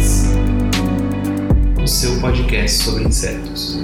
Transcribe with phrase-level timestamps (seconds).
[1.91, 3.81] seu podcast sobre insetos.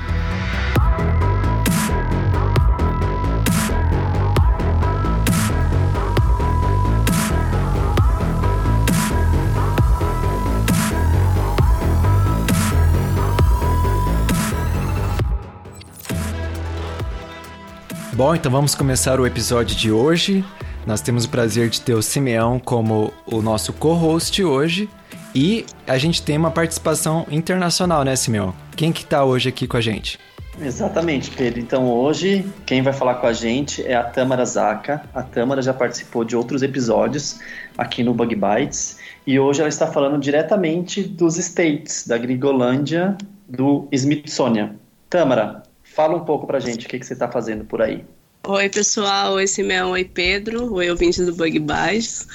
[18.20, 20.44] Bom, então vamos começar o episódio de hoje.
[20.86, 24.90] Nós temos o prazer de ter o Simeão como o nosso co-host hoje.
[25.36, 28.54] E a gente tem uma participação internacional, né, Simeão?
[28.76, 30.20] Quem que tá hoje aqui com a gente?
[30.62, 31.60] Exatamente, Pedro.
[31.60, 35.04] Então hoje quem vai falar com a gente é a Tamara Zaka.
[35.14, 37.40] A Tamara já participou de outros episódios
[37.78, 43.18] aqui no Bug Bites e hoje ela está falando diretamente dos States, da Grigolândia,
[43.48, 44.76] do Smithsonian.
[45.10, 48.04] Tamara, fala um pouco pra gente o que, que você está fazendo por aí.
[48.52, 49.34] Oi, pessoal.
[49.34, 49.92] Oi, Simeão.
[49.92, 50.74] Oi, Pedro.
[50.74, 52.28] Oi, ouvintes do Bug Bites.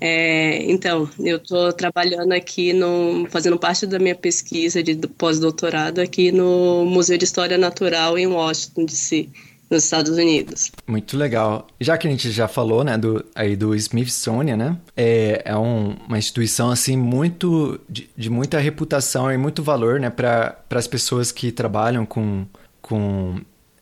[0.00, 6.32] É, então, eu estou trabalhando aqui, no, fazendo parte da minha pesquisa de pós-doutorado aqui
[6.32, 9.28] no Museu de História Natural em Washington, D.C.,
[9.70, 10.72] nos Estados Unidos.
[10.88, 11.68] Muito legal.
[11.80, 15.94] Já que a gente já falou, né, do, aí do Smithsonian, né, é, é um-
[16.08, 21.30] uma instituição, assim, muito, de, de muita reputação e muito valor, né, para as pessoas
[21.30, 22.44] que trabalham com,
[22.82, 23.36] com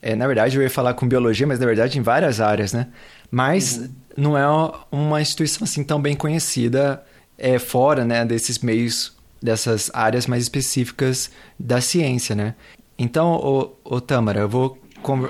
[0.08, 2.86] é, na verdade eu ia falar com biologia, mas na verdade em várias áreas, né,
[3.30, 4.46] mas não é
[4.90, 7.04] uma instituição, assim, tão bem conhecida
[7.36, 11.30] é, fora, né, desses meios, dessas áreas mais específicas
[11.60, 12.54] da ciência, né.
[12.98, 14.78] Então, ô, ô Tamara, eu vou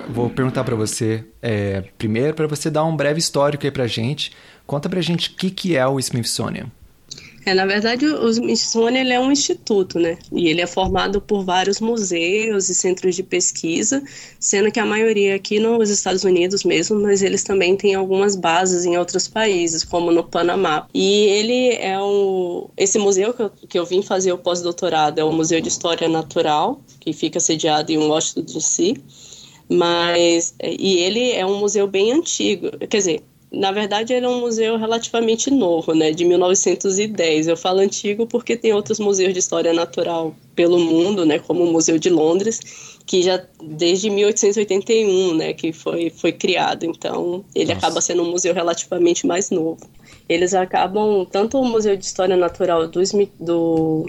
[0.08, 4.32] vou perguntar para você é, primeiro para você dar um breve histórico aí para gente.
[4.67, 6.70] Conta pra gente o que, que é o Smithsonian.
[7.49, 10.19] É, na verdade, o Smithsonian ele é um instituto, né?
[10.31, 14.03] E ele é formado por vários museus e centros de pesquisa,
[14.39, 18.85] sendo que a maioria aqui nos Estados Unidos mesmo, mas eles também têm algumas bases
[18.85, 20.87] em outros países, como no Panamá.
[20.93, 22.69] E ele é um.
[22.77, 26.06] Esse museu que eu, que eu vim fazer o pós-doutorado é o Museu de História
[26.06, 28.94] Natural, que fica sediado em Washington, D.C.
[29.71, 30.55] Mas.
[30.62, 34.77] E ele é um museu bem antigo, quer dizer Na verdade, ele é um museu
[34.77, 37.49] relativamente novo, né, de 1910.
[37.49, 41.73] Eu falo antigo porque tem outros museus de história natural pelo mundo, né, como o
[41.73, 46.85] Museu de Londres, que já desde 1881, né, que foi, foi criado.
[46.85, 47.87] Então, ele Nossa.
[47.87, 49.81] acaba sendo um museu relativamente mais novo.
[50.29, 53.01] Eles acabam, tanto o Museu de História Natural do,
[53.41, 54.06] do,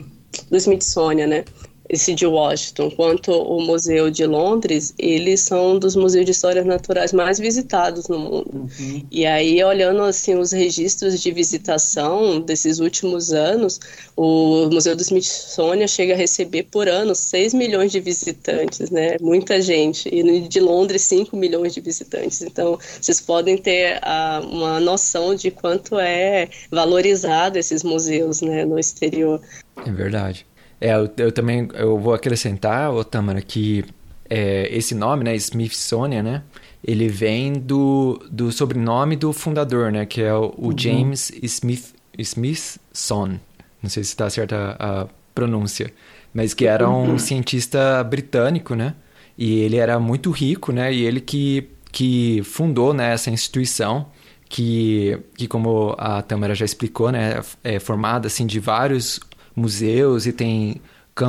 [0.50, 1.46] do Smithsonian, né,
[1.90, 6.66] esse de Washington, quanto o Museu de Londres, eles são um dos museus de histórias
[6.66, 8.70] naturais mais visitados no mundo.
[8.80, 9.04] Uhum.
[9.10, 13.80] E aí, olhando assim os registros de visitação desses últimos anos,
[14.16, 19.18] o Museu do Smithsonian chega a receber por ano 6 milhões de visitantes, né?
[19.20, 20.08] Muita gente.
[20.10, 22.42] E de Londres, 5 milhões de visitantes.
[22.44, 28.78] Então, vocês podem ter a, uma noção de quanto é valorizado esses museus, né, no
[28.78, 29.42] exterior.
[29.86, 30.46] É verdade.
[30.82, 33.84] É, eu, eu, também eu vou acrescentar, ô Tamara, que
[34.30, 36.44] é, esse nome, né, Smithsonian, né,
[36.84, 40.78] ele vem do, do sobrenome do fundador, né, que é o, o uhum.
[40.78, 43.40] James Smith, Smithson.
[43.82, 45.92] Não sei se está certa a, a pronúncia,
[46.34, 47.20] mas que era um uhum.
[47.20, 48.96] cientista britânico, né,
[49.38, 54.08] e ele era muito rico, né, e ele que, que fundou, né, essa instituição
[54.48, 59.20] que, que como a Tamara já explicou, né, é formada assim de vários
[59.56, 60.82] museus e tem,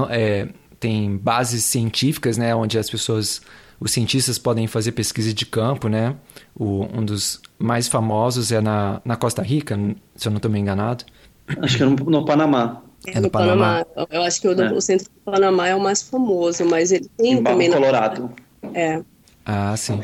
[0.09, 3.41] é, tem bases científicas, né, onde as pessoas,
[3.79, 6.15] os cientistas podem fazer pesquisa de campo, né?
[6.55, 9.79] O, um dos mais famosos é na, na Costa Rica,
[10.17, 11.05] se eu não estou me enganado.
[11.61, 12.83] Acho que é no, no Panamá.
[13.07, 13.85] É, no, no Panamá.
[13.85, 14.09] Panamá.
[14.11, 14.73] Eu acho que o, é.
[14.73, 18.31] o, centro do Panamá é o mais famoso, mas ele tem em também Colorado.
[18.63, 18.79] Na...
[18.79, 19.03] É.
[19.45, 20.01] Ah, sim.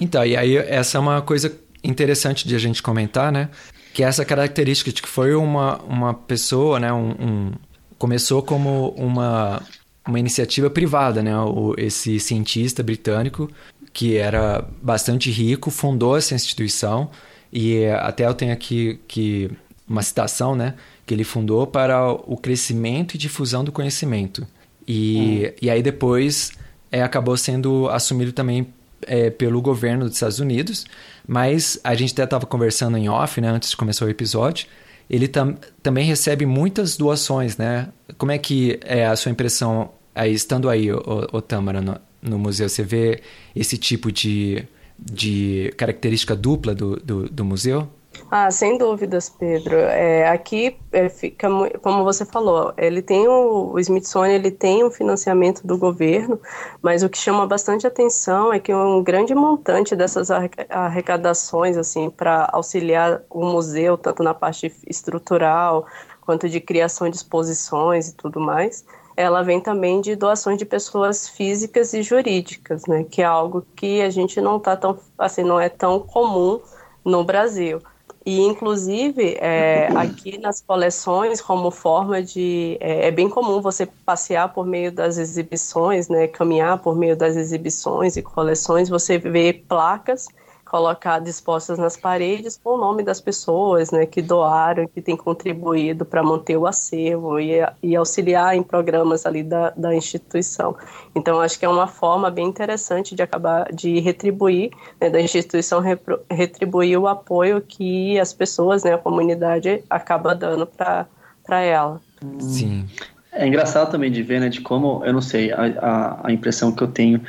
[0.00, 3.50] Então, e aí essa é uma coisa interessante de a gente comentar, né?
[3.94, 7.52] Que é essa característica de que foi uma, uma pessoa, né, um, um
[7.96, 9.62] começou como uma,
[10.04, 13.48] uma iniciativa privada, né, o, esse cientista britânico
[13.92, 17.08] que era bastante rico fundou essa instituição
[17.52, 19.48] e até eu tenho aqui que
[19.88, 20.74] uma citação, né,
[21.06, 24.44] que ele fundou para o crescimento e difusão do conhecimento
[24.88, 25.56] e, hum.
[25.62, 26.50] e aí depois
[26.90, 28.66] é, acabou sendo assumido também
[29.06, 30.84] é, pelo governo dos Estados Unidos
[31.26, 34.66] mas a gente até estava conversando em off, né, antes de começar o episódio.
[35.08, 37.88] Ele tam, também recebe muitas doações, né?
[38.16, 42.68] Como é que é a sua impressão aí, estando aí, o, Tâmara, no, no museu?
[42.68, 43.22] Você vê
[43.54, 44.66] esse tipo de,
[44.98, 47.88] de característica dupla do, do, do museu?
[48.30, 49.76] Ah, sem dúvidas, Pedro.
[49.76, 51.48] É, aqui é, fica,
[51.82, 56.40] como você falou, ele tem o, o Smithsonian, ele tem um financiamento do governo,
[56.82, 60.30] mas o que chama bastante atenção é que um grande montante dessas
[60.68, 65.86] arrecadações, assim, para auxiliar o museu, tanto na parte estrutural
[66.20, 68.84] quanto de criação de exposições e tudo mais,
[69.16, 73.04] ela vem também de doações de pessoas físicas e jurídicas, né?
[73.04, 76.60] Que é algo que a gente não tá tão, assim, não é tão comum
[77.04, 77.80] no Brasil.
[78.26, 82.78] E, inclusive, é, aqui nas coleções, como forma de.
[82.80, 87.36] É, é, bem comum você passear por meio das exibições, né, caminhar por meio das
[87.36, 90.28] exibições e coleções, você vê placas
[90.74, 96.04] colocar dispostas nas paredes com o nome das pessoas né, que doaram, que têm contribuído
[96.04, 100.74] para manter o acervo e, e, auxiliar em programas ali da, da instituição.
[101.14, 105.78] Então, acho que é uma forma bem interessante de acabar de retribuir, né, da instituição
[105.78, 112.00] repro, retribuir o apoio que as pessoas, né, a comunidade, acaba dando para ela.
[112.40, 112.84] Sim.
[113.30, 116.72] É engraçado também de ver, né, de como, eu não sei, a, a, a impressão
[116.72, 117.20] que eu tenho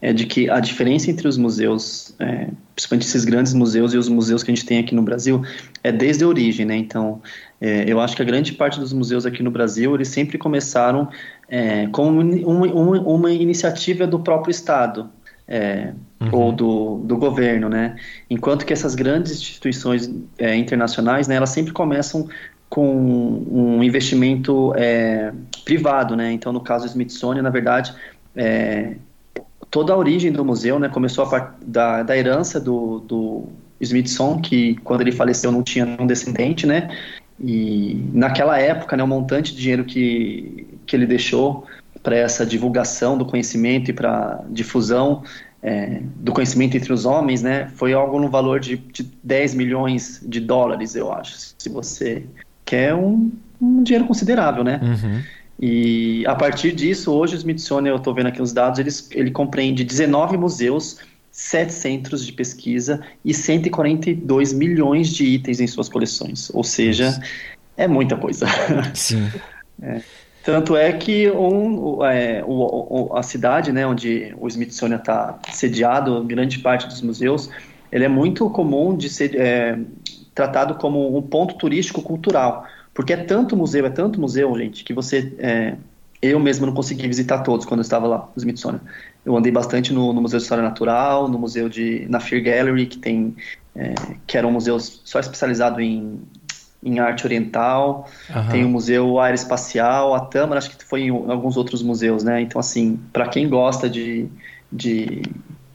[0.00, 4.08] é de que a diferença entre os museus, é, principalmente esses grandes museus e os
[4.08, 5.42] museus que a gente tem aqui no Brasil,
[5.82, 6.76] é desde a origem, né?
[6.76, 7.22] Então,
[7.60, 11.08] é, eu acho que a grande parte dos museus aqui no Brasil, eles sempre começaram
[11.48, 15.08] é, com uma, uma, uma, iniciativa do próprio Estado,
[15.48, 16.28] é, uhum.
[16.32, 17.96] ou do, do governo, né?
[18.28, 22.28] Enquanto que essas grandes instituições é, internacionais, né, elas sempre começam
[22.68, 25.32] com um investimento é,
[25.64, 26.32] privado, né?
[26.32, 27.94] Então, no caso do Smithsonian, na verdade,
[28.34, 28.96] é,
[29.76, 33.44] toda a origem do museu, né, começou a partir da, da herança do, do
[33.78, 36.88] Smithson, que quando ele faleceu não tinha nenhum descendente, né,
[37.38, 41.66] e naquela época, né, o montante de dinheiro que, que ele deixou
[42.02, 45.22] para essa divulgação do conhecimento e para difusão
[45.62, 50.24] é, do conhecimento entre os homens, né, foi algo no valor de, de 10 milhões
[50.26, 52.24] de dólares, eu acho, se você
[52.64, 53.30] quer um,
[53.60, 54.80] um dinheiro considerável, né.
[54.82, 55.22] Uhum.
[55.58, 59.30] E a partir disso, hoje o Smithsonian, eu estou vendo aqui os dados, ele, ele
[59.30, 60.98] compreende 19 museus,
[61.30, 66.50] 7 centros de pesquisa e 142 milhões de itens em suas coleções.
[66.52, 67.20] Ou seja,
[67.76, 68.46] é muita coisa.
[68.94, 69.28] Sim.
[69.82, 70.00] É.
[70.42, 76.60] Tanto é que um, é, o, a cidade né, onde o Smithsonian está sediado, grande
[76.60, 77.50] parte dos museus,
[77.92, 79.78] ele é muito comum de ser é,
[80.34, 82.64] tratado como um ponto turístico cultural,
[82.96, 85.76] porque é tanto museu, é tanto museu, gente, que você é,
[86.22, 88.80] eu mesmo não consegui visitar todos quando eu estava lá, no Smithsonian.
[89.24, 92.86] Eu andei bastante no, no Museu de História Natural, no museu de na Fear Gallery,
[92.86, 93.36] que tem
[93.74, 93.94] é,
[94.26, 96.22] que era um museu só especializado em,
[96.82, 98.08] em arte oriental.
[98.34, 98.48] Uhum.
[98.48, 102.40] Tem o Museu Aeroespacial, a Tâmara, acho que foi em alguns outros museus, né?
[102.40, 104.26] Então, assim, para quem gosta de,
[104.72, 105.20] de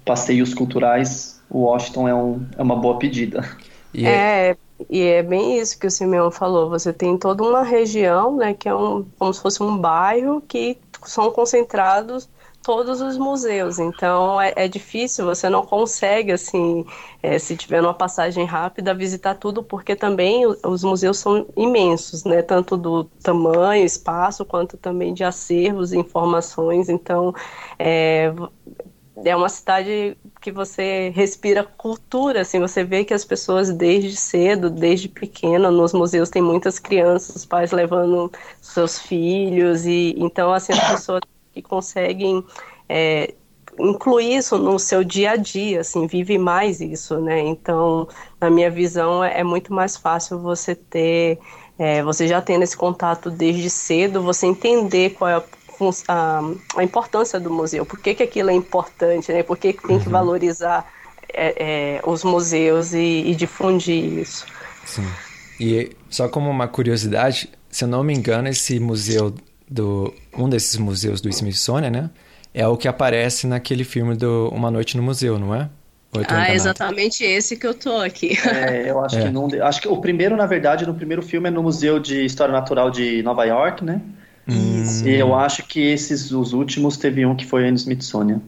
[0.04, 3.48] passeios culturais, o Washington é, um, é uma boa pedida.
[3.94, 4.56] E é,
[4.90, 6.70] e é bem isso que o Simeão falou.
[6.70, 10.78] Você tem toda uma região, né, que é um, como se fosse um bairro que
[11.06, 12.30] são concentrados
[12.64, 13.80] todos os museus.
[13.80, 16.86] Então é, é difícil, você não consegue, assim,
[17.22, 22.42] é, se tiver uma passagem rápida, visitar tudo, porque também os museus são imensos, né?
[22.42, 26.90] Tanto do tamanho, espaço, quanto também de acervos, informações.
[26.90, 27.34] Então
[27.80, 28.34] é,
[29.24, 34.70] é uma cidade que você respira cultura, assim, você vê que as pessoas desde cedo,
[34.70, 40.92] desde pequena, nos museus tem muitas crianças, pais levando seus filhos, e então, assim, as
[40.92, 41.22] pessoas
[41.54, 42.44] que conseguem
[42.90, 43.34] é,
[43.80, 47.40] incluir isso no seu dia a dia, assim, vive mais isso, né?
[47.40, 48.08] Então,
[48.40, 51.40] na minha visão, é, é muito mais fácil você ter,
[51.78, 55.44] é, você já tendo esse contato desde cedo, você entender qual é a,
[56.08, 56.42] a,
[56.76, 59.44] a importância do museu, por que, que aquilo é importante, né?
[59.44, 60.12] Por que, que tem que uhum.
[60.12, 60.86] valorizar
[61.34, 64.46] é, é, os museus e, e difundir isso.
[64.86, 65.08] Sim.
[65.60, 69.34] E só como uma curiosidade, se eu não me engano, esse museu
[69.70, 72.10] do um desses museus do Smithsonian, né?
[72.54, 75.70] É o que aparece naquele filme do Uma Noite no Museu, não é?
[76.28, 78.38] Ah, é exatamente esse que eu tô aqui.
[78.46, 79.22] É, eu acho é.
[79.22, 79.48] que não.
[79.64, 82.92] Acho que o primeiro, na verdade, no primeiro filme é no Museu de História Natural
[82.92, 84.02] de Nova York, né?
[84.48, 84.84] Hum.
[85.06, 88.42] E eu acho que esses, os últimos, teve um que foi no Smithsonian.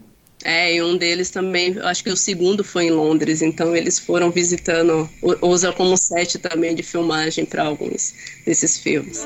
[0.43, 4.29] É, e um deles também, acho que o segundo foi em Londres, então eles foram
[4.29, 5.09] visitando,
[5.41, 8.13] usa como set também de filmagem para alguns
[8.45, 9.25] desses filmes.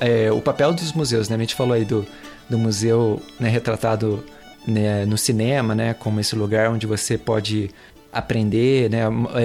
[0.00, 1.36] É, o papel dos museus, né?
[1.36, 2.06] A gente falou aí do,
[2.48, 4.22] do museu né, retratado
[4.66, 5.94] né, no cinema, né?
[5.94, 7.70] Como esse lugar onde você pode
[8.12, 9.00] aprender, né?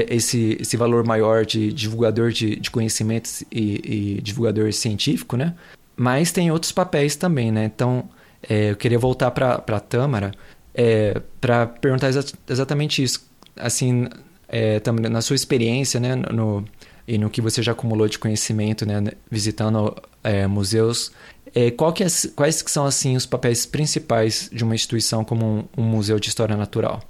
[0.10, 5.54] Esse, esse valor maior de divulgador de, de conhecimentos e, e divulgador científico, né?
[5.96, 7.66] Mas tem outros papéis também, né?
[7.66, 8.10] Então,
[8.48, 10.32] é, eu queria voltar para a Tâmara
[10.74, 13.30] é, para perguntar exa exatamente isso.
[13.58, 14.08] Assim,
[14.48, 16.16] é, na sua experiência, né?
[16.16, 16.66] No,
[17.08, 21.12] e no que você já acumulou de conhecimento, né, visitando é, museus,
[21.54, 25.64] é, que é, quais que são assim os papéis principais de uma instituição como um,
[25.78, 27.02] um, museu de história natural?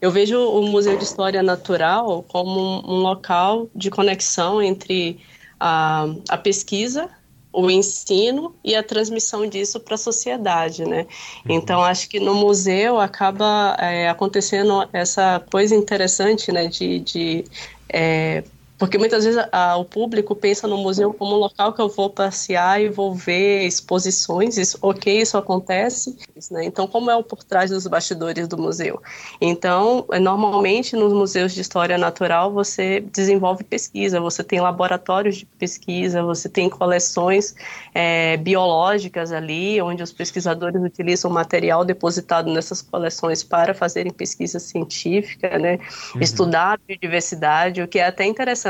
[0.00, 5.20] Eu vejo o Museu de História Natural como um, um local de conexão entre
[5.58, 7.10] a, a pesquisa
[7.52, 11.06] o ensino e a transmissão disso para a sociedade, né?
[11.44, 11.56] Uhum.
[11.56, 16.68] Então acho que no museu acaba é, acontecendo essa coisa interessante, né?
[16.68, 17.44] De, de
[17.88, 18.44] é,
[18.80, 22.08] porque muitas vezes a, o público pensa no museu como um local que eu vou
[22.08, 26.16] passear e vou ver exposições, isso, ok, isso acontece,
[26.50, 26.64] né?
[26.64, 29.02] Então, como é o por trás dos bastidores do museu?
[29.38, 36.22] Então, normalmente nos museus de história natural você desenvolve pesquisa, você tem laboratórios de pesquisa,
[36.22, 37.54] você tem coleções
[37.94, 45.58] é, biológicas ali, onde os pesquisadores utilizam material depositado nessas coleções para fazerem pesquisa científica,
[45.58, 45.78] né?
[46.14, 46.22] Uhum.
[46.22, 48.69] Estudar a biodiversidade, o que é até interessante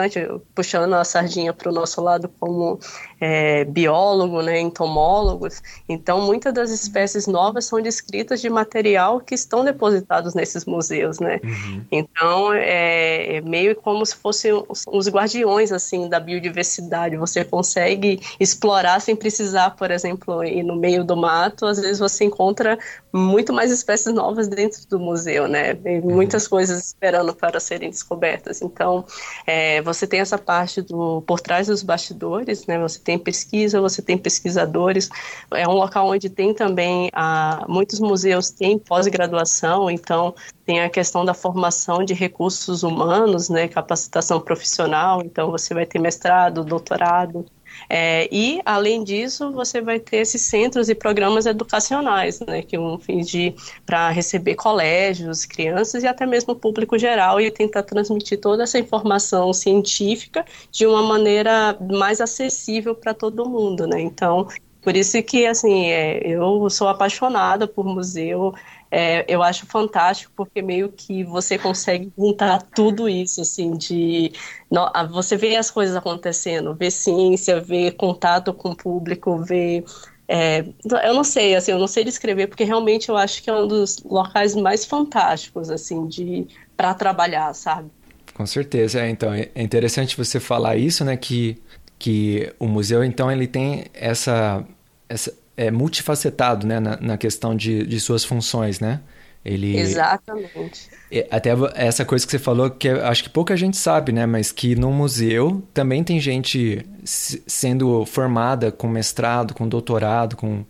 [0.54, 2.78] puxando a sardinha para o nosso lado como
[3.20, 5.62] é, biólogo, né, entomólogos.
[5.88, 11.40] Então, muitas das espécies novas são descritas de material que estão depositados nesses museus, né?
[11.44, 11.84] Uhum.
[11.92, 17.16] Então, é, é, meio como se fossem os, os guardiões, assim, da biodiversidade.
[17.16, 21.66] Você consegue explorar sem precisar, por exemplo, ir no meio do mato.
[21.66, 22.78] Às vezes você encontra
[23.12, 25.74] muito mais espécies novas dentro do museu, né?
[25.74, 26.14] Tem uhum.
[26.14, 28.62] muitas coisas esperando para serem descobertas.
[28.62, 29.04] Então,
[29.46, 32.78] é, você tem essa parte do por trás dos bastidores, né?
[32.78, 35.08] Você tem pesquisa, você tem pesquisadores.
[35.52, 41.24] É um local onde tem também ah, muitos museus têm pós-graduação, então tem a questão
[41.24, 43.68] da formação de recursos humanos, né?
[43.68, 45.22] Capacitação profissional.
[45.24, 47.44] Então você vai ter mestrado, doutorado.
[47.88, 53.20] É, e, além disso, você vai ter esses centros e programas educacionais, né, que fim
[53.20, 58.78] de para receber colégios, crianças e até mesmo público geral e tentar transmitir toda essa
[58.78, 64.00] informação científica de uma maneira mais acessível para todo mundo, né?
[64.00, 64.46] Então,
[64.82, 68.54] por isso que, assim, é, eu sou apaixonada por museu,
[68.90, 74.32] é, eu acho fantástico porque meio que você consegue juntar tudo isso, assim, de
[74.70, 79.84] no, você vê as coisas acontecendo, vê ciência, vê contato com o público, vê
[80.26, 80.64] é,
[81.04, 83.66] eu não sei, assim, eu não sei descrever porque realmente eu acho que é um
[83.66, 87.90] dos locais mais fantásticos, assim, de para trabalhar, sabe?
[88.34, 91.60] Com certeza, é, então é interessante você falar isso, né, que
[92.00, 94.64] que o museu então ele tem essa,
[95.06, 99.00] essa é multifacetado, né, na, na questão de, de suas funções, né?
[99.44, 100.88] Ele exatamente.
[101.30, 104.26] Até essa coisa que você falou que acho que pouca gente sabe, né?
[104.26, 110.64] Mas que no museu também tem gente sendo formada com mestrado, com doutorado, com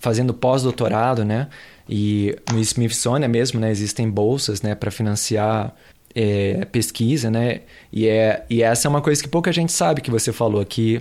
[0.00, 1.48] fazendo pós-doutorado, né?
[1.88, 3.70] E no Smithsonian mesmo, né?
[3.70, 4.74] Existem bolsas, né?
[4.74, 5.74] Para financiar
[6.12, 7.60] é, pesquisa, né?
[7.92, 11.00] E, é, e essa é uma coisa que pouca gente sabe que você falou aqui.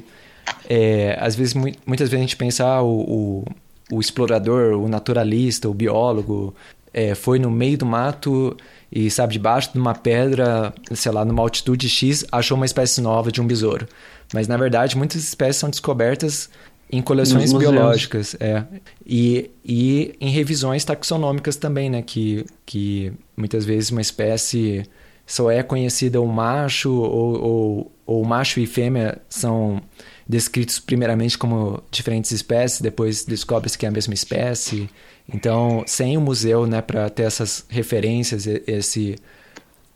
[0.70, 3.44] É, às vezes, muitas vezes a gente pensa, ah, o,
[3.92, 6.54] o, o explorador, o naturalista, o biólogo,
[6.94, 8.56] é, foi no meio do mato
[8.92, 13.32] e, sabe, debaixo de uma pedra, sei lá, numa altitude X, achou uma espécie nova
[13.32, 13.88] de um besouro.
[14.34, 16.50] Mas, na verdade, muitas espécies são descobertas
[16.90, 18.64] em coleções biológicas, é.
[19.06, 22.02] E, e em revisões taxonômicas também, né?
[22.02, 24.86] Que, que muitas vezes uma espécie
[25.26, 29.82] só é conhecida o macho ou, ou, ou macho e fêmea são
[30.28, 34.90] descritos primeiramente como diferentes espécies, depois descobre-se que é a mesma espécie.
[35.34, 39.16] Então, sem o museu, né, para ter essas referências, esse,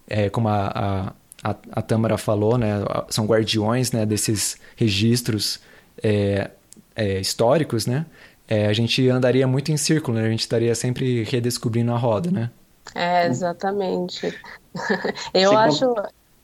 [0.07, 2.75] é, como a, a, a Tâmara falou, né,
[3.09, 5.59] são guardiões, né, desses registros
[6.01, 6.51] é,
[6.95, 8.05] é, históricos, né,
[8.47, 12.31] é, a gente andaria muito em círculo, né, a gente estaria sempre redescobrindo a roda,
[12.31, 12.49] né.
[12.95, 14.33] É, exatamente.
[15.33, 15.95] Eu Sim, acho.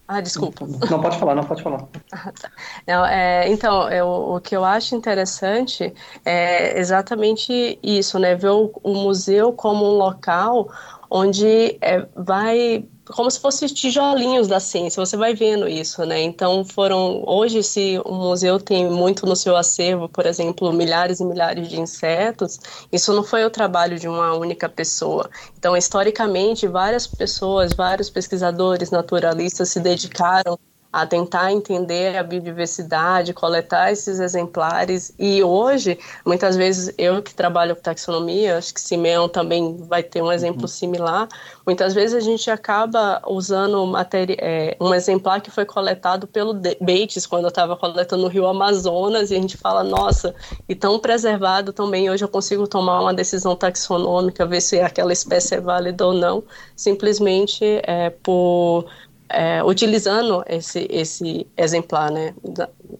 [0.07, 0.65] Ah, desculpa.
[0.89, 1.87] Não pode falar, não pode falar.
[2.11, 2.49] Ah, tá.
[2.87, 8.33] não, é, então, eu, o que eu acho interessante é exatamente isso, né?
[8.33, 10.69] Ver o, o museu como um local
[11.09, 16.21] onde é, vai como se fossem tijolinhos da ciência, você vai vendo isso, né?
[16.21, 21.25] Então foram hoje se o museu tem muito no seu acervo, por exemplo, milhares e
[21.25, 22.59] milhares de insetos,
[22.91, 25.29] isso não foi o trabalho de uma única pessoa.
[25.57, 30.57] Então historicamente várias pessoas, vários pesquisadores, naturalistas se dedicaram
[30.91, 35.13] a tentar entender a biodiversidade, coletar esses exemplares.
[35.19, 40.21] E hoje, muitas vezes, eu que trabalho com taxonomia, acho que Simeão também vai ter
[40.21, 40.67] um exemplo uhum.
[40.67, 41.27] similar,
[41.65, 43.93] muitas vezes a gente acaba usando
[44.39, 49.29] é, um exemplar que foi coletado pelo Bates, quando eu estava coletando no Rio Amazonas,
[49.29, 50.33] e a gente fala, nossa,
[50.67, 55.55] e tão preservado também, hoje eu consigo tomar uma decisão taxonômica, ver se aquela espécie
[55.55, 56.43] é válida ou não,
[56.75, 58.85] simplesmente é, por
[59.29, 62.33] é, utilizando esse, esse exemplar, né,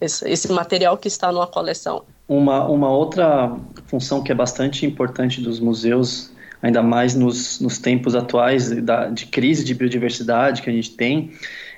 [0.01, 2.03] esse, esse, material que está numa coleção.
[2.27, 8.15] Uma, uma outra função que é bastante importante dos museus, ainda mais nos, nos tempos
[8.15, 11.31] atuais da, de crise de biodiversidade que a gente tem,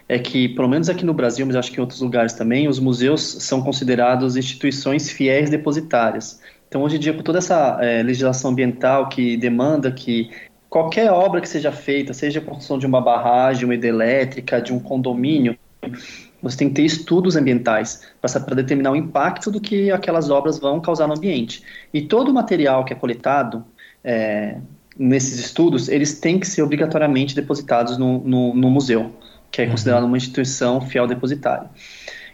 [0.08, 2.80] é que, pelo menos aqui no Brasil, mas acho que em outros lugares também, os
[2.80, 6.42] museus são considerados instituições fiéis depositárias.
[6.68, 10.32] Então, hoje em dia, com toda essa é, legislação ambiental que demanda que
[10.70, 14.80] qualquer obra que seja feita, seja a construção de uma barragem, uma hidrelétrica, de um
[14.80, 15.58] condomínio,
[16.42, 20.80] você tem que ter estudos ambientais para determinar o impacto do que aquelas obras vão
[20.80, 21.64] causar no ambiente.
[21.94, 23.66] E todo o material que é coletado
[24.04, 24.58] é,
[24.98, 29.12] nesses estudos, eles têm que ser obrigatoriamente depositados no, no, no museu,
[29.52, 29.72] que é uhum.
[29.72, 31.70] considerado uma instituição fiel depositária.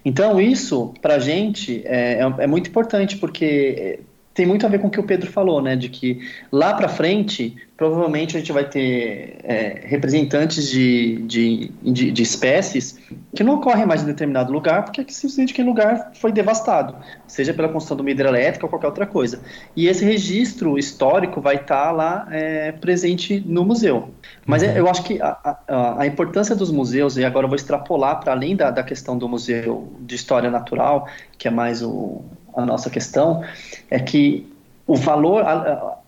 [0.04, 4.02] Então, isso, para a gente, é, é, é muito importante, porque
[4.36, 5.78] tem muito a ver com o que o Pedro falou, né?
[5.78, 6.19] De que
[6.52, 13.00] lá para frente, provavelmente a gente vai ter é, representantes de, de, de, de, espécies
[13.34, 17.69] que não ocorrem mais em determinado lugar, porque simplesmente aquele lugar foi devastado, seja pela
[17.69, 19.39] construção de uma hidrelétrica ou qualquer outra coisa.
[19.74, 24.10] E esse registro histórico vai estar tá lá é, presente no museu.
[24.45, 24.69] Mas uhum.
[24.71, 28.34] eu acho que a, a, a, importância dos museus, e agora eu vou extrapolar para
[28.34, 32.21] além da, da questão do Museu de História Natural, que é mais o
[32.56, 33.44] a nossa questão
[33.89, 34.52] é que
[34.88, 35.54] o valor, a,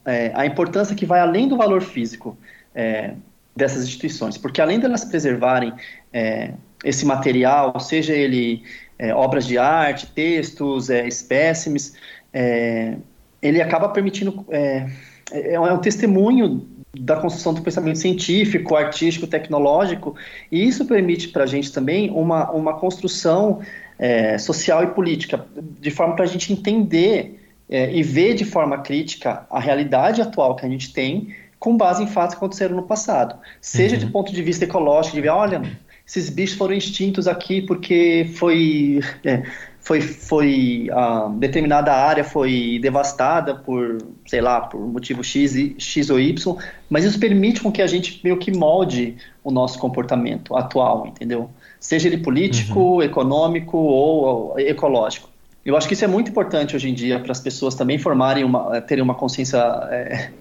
[0.05, 2.37] a, é, a importância que vai além do valor físico
[2.73, 3.13] é,
[3.55, 5.73] dessas instituições, porque além delas preservarem
[6.13, 6.53] é,
[6.85, 8.63] esse material, seja ele
[8.99, 11.95] é, obras de arte, textos, é, espécimes,
[12.33, 12.95] é,
[13.41, 14.87] ele acaba permitindo é,
[15.31, 16.67] é, um testemunho
[16.99, 20.15] da construção do pensamento científico, artístico, tecnológico,
[20.51, 23.59] e isso permite para a gente também uma, uma construção
[23.97, 25.45] é, social e política,
[25.79, 30.55] de forma para a gente entender é, e ver de forma crítica a realidade atual
[30.55, 33.35] que a gente tem, com base em fatos que aconteceram no passado.
[33.59, 33.99] Seja uhum.
[33.99, 35.61] de ponto de vista ecológico, de ver, olha,
[36.07, 39.43] esses bichos foram extintos aqui porque foi, é,
[39.79, 46.19] foi, foi uh, determinada área foi devastada por, sei lá, por motivo X, X ou
[46.19, 46.57] Y,
[46.89, 51.49] mas isso permite com que a gente meio que molde o nosso comportamento atual, entendeu?
[51.79, 53.01] Seja ele político, uhum.
[53.01, 55.29] econômico ou, ou, ecológico.
[55.65, 58.43] Eu acho que isso é muito importante hoje em dia para as pessoas também formarem
[58.43, 59.57] uma, terem uma consciência
[59.89, 60.31] é,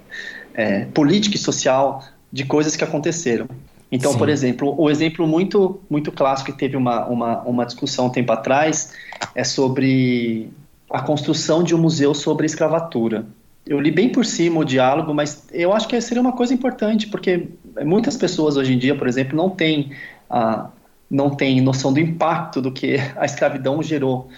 [0.54, 3.48] é, política e social de coisas que aconteceram.
[3.90, 4.18] Então, Sim.
[4.18, 8.32] por exemplo, o exemplo muito, muito clássico que teve uma, uma, uma discussão um tempo
[8.32, 8.92] atrás
[9.34, 10.50] é sobre
[10.90, 13.26] a construção de um museu sobre escravatura.
[13.66, 17.08] Eu li bem por cima o diálogo, mas eu acho que seria uma coisa importante,
[17.08, 17.48] porque
[17.84, 19.90] muitas pessoas hoje em dia, por exemplo, não têm,
[20.30, 20.68] a,
[21.10, 24.28] não têm noção do impacto do que a escravidão gerou,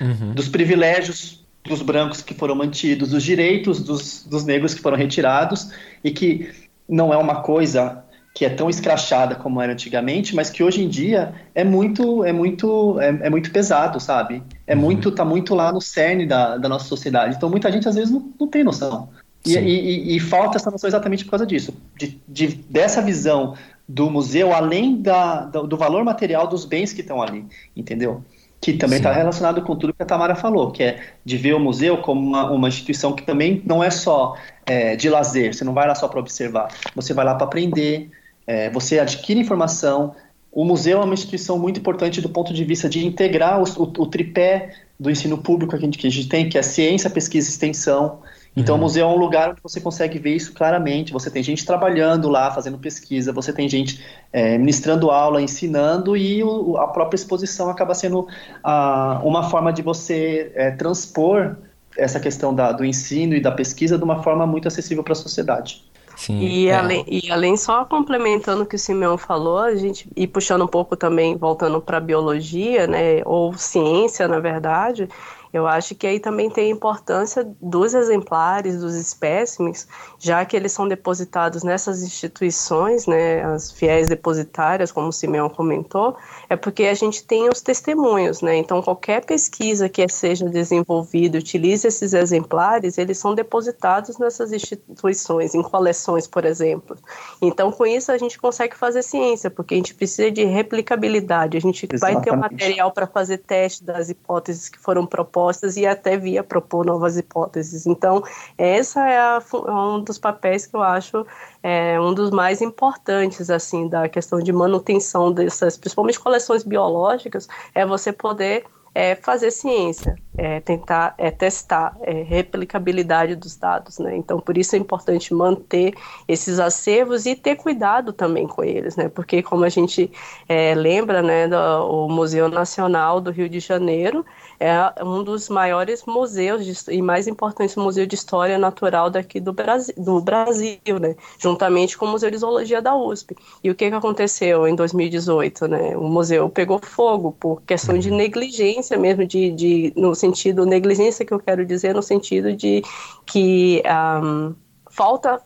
[0.00, 0.32] uhum.
[0.32, 5.70] dos privilégios dos brancos que foram mantidos, dos direitos dos, dos negros que foram retirados,
[6.02, 6.50] e que
[6.88, 8.02] não é uma coisa
[8.34, 12.32] que é tão escrachada como era antigamente, mas que hoje em dia é muito é
[12.32, 14.42] muito é, é muito pesado, sabe?
[14.66, 14.80] É uhum.
[14.80, 17.36] muito tá muito lá no cerne da, da nossa sociedade.
[17.36, 19.10] Então muita gente às vezes não, não tem noção.
[19.44, 23.56] E, e, e, falta essa noção exatamente por causa disso, de, de dessa visão
[23.88, 27.44] do museu além da, do, valor material dos bens que estão ali,
[27.76, 28.22] entendeu?
[28.62, 31.58] que também está relacionado com tudo que a Tamara falou, que é de ver o
[31.58, 35.74] museu como uma, uma instituição que também não é só é, de lazer, você não
[35.74, 38.08] vai lá só para observar, você vai lá para aprender,
[38.46, 40.14] é, você adquire informação.
[40.52, 43.82] O museu é uma instituição muito importante do ponto de vista de integrar o, o,
[43.82, 47.10] o tripé do ensino público que a, gente, que a gente tem, que é ciência,
[47.10, 48.20] pesquisa e extensão.
[48.54, 48.82] Então, uhum.
[48.82, 51.12] o museu é um lugar onde você consegue ver isso claramente.
[51.12, 56.44] Você tem gente trabalhando lá, fazendo pesquisa, você tem gente é, ministrando aula, ensinando, e
[56.44, 58.28] o, a própria exposição acaba sendo
[58.62, 61.56] a, uma forma de você é, transpor
[61.96, 65.16] essa questão da, do ensino e da pesquisa de uma forma muito acessível para a
[65.16, 65.84] sociedade.
[66.16, 66.76] Sim, e, é.
[66.76, 70.68] além, e além, só complementando o que o Simeão falou, a gente, e puxando um
[70.68, 75.08] pouco também, voltando para a biologia, né, ou ciência, na verdade,
[75.52, 79.86] eu acho que aí também tem a importância dos exemplares, dos espécimes,
[80.18, 86.16] já que eles são depositados nessas instituições, né, as fiéis depositárias, como o Simeão comentou,
[86.48, 88.56] é porque a gente tem os testemunhos, né?
[88.56, 95.62] Então, qualquer pesquisa que seja desenvolvida, utilize esses exemplares, eles são depositados nessas instituições, em
[95.62, 96.96] coleções, por exemplo.
[97.42, 101.60] Então, com isso, a gente consegue fazer ciência, porque a gente precisa de replicabilidade, a
[101.60, 102.14] gente Exatamente.
[102.14, 106.16] vai ter o material para fazer teste das hipóteses que foram propostas propostas e até
[106.16, 107.86] via propor novas hipóteses.
[107.86, 108.22] Então,
[108.56, 111.26] essa é, a, é um dos papéis que eu acho
[111.62, 117.84] é, um dos mais importantes, assim, da questão de manutenção dessas, principalmente coleções biológicas, é
[117.84, 124.14] você poder é fazer ciência, é tentar é testar é, replicabilidade dos dados, né?
[124.16, 125.94] Então, por isso é importante manter
[126.28, 129.08] esses acervos e ter cuidado também com eles, né?
[129.08, 130.12] Porque como a gente
[130.46, 134.24] é, lembra, né, do, o Museu Nacional do Rio de Janeiro
[134.62, 139.52] é um dos maiores museus de, e mais importantes museus de história natural daqui do
[139.52, 141.16] Brasil, do Brasil, né?
[141.36, 143.36] Juntamente com o Museu de Zoologia da USP.
[143.64, 145.96] E o que, que aconteceu em 2018, né?
[145.96, 151.34] O museu pegou fogo por questão de negligência mesmo, de, de no sentido negligência que
[151.34, 152.82] eu quero dizer no sentido de
[153.26, 153.82] que
[154.22, 154.54] um,
[154.92, 155.40] falta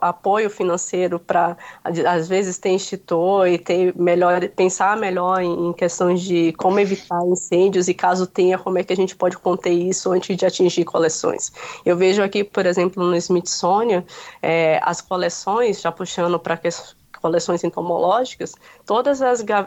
[0.00, 6.22] apoio financeiro para às vezes ter instituto e ter melhor pensar melhor em, em, questões
[6.22, 10.12] de como evitar incêndios e caso tenha como é que a gente pode conter isso
[10.12, 11.52] antes de atingir coleções.
[11.84, 14.04] Eu vejo aqui por exemplo no Smithsonian
[14.40, 16.56] é, as coleções já puxando para
[17.24, 19.20] coleções entomológicas, todos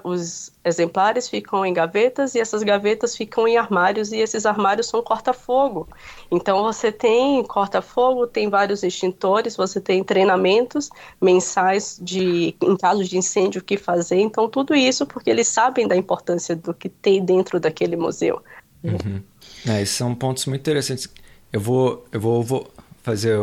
[0.04, 5.02] os exemplares ficam em gavetas e essas gavetas ficam em armários e esses armários são
[5.02, 5.88] corta-fogo.
[6.30, 13.17] Então você tem corta-fogo, tem vários extintores, você tem treinamentos mensais de em casos de
[13.17, 14.20] incêndio o que fazer.
[14.20, 18.39] Então tudo isso porque eles sabem da importância do que tem dentro daquele museu.
[18.84, 19.24] Uhum.
[19.67, 21.10] É, esses são pontos muito interessantes.
[21.52, 22.67] Eu vou, eu vou, vou
[23.02, 23.36] fazer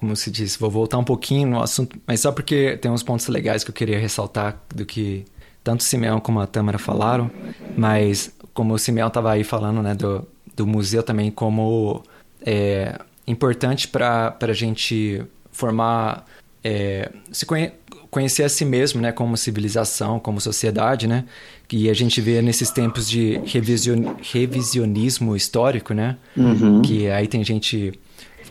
[0.00, 3.28] como se diz, vou voltar um pouquinho no assunto, mas só porque tem uns pontos
[3.28, 5.26] legais que eu queria ressaltar do que
[5.62, 7.30] tanto o Simeão como a Tâmara falaram,
[7.76, 12.02] mas como o Simeão estava aí falando, né, do, do museu também como
[12.40, 16.24] é, importante para a gente formar,
[16.64, 17.70] é, se conhe
[18.10, 21.26] conhecer a si mesmo, né, como civilização, como sociedade, né,
[21.68, 26.80] que a gente vê nesses tempos de revision, revisionismo histórico, né, uhum.
[26.80, 27.92] que aí tem gente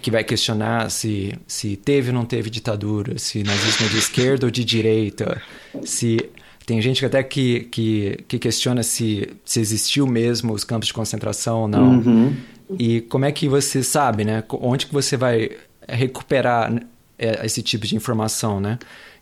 [0.01, 4.45] que vai questionar se, se teve ou não teve ditadura, se nazismo é de esquerda
[4.45, 5.41] ou de direita,
[5.83, 6.29] se
[6.65, 11.61] tem gente até que, que, que questiona se, se existiu mesmo os campos de concentração
[11.61, 11.99] ou não.
[11.99, 12.35] Uhum.
[12.77, 14.43] E como é que você sabe, né?
[14.51, 15.49] Onde que você vai
[15.87, 16.71] recuperar
[17.17, 18.77] é, esse tipo de informação, né?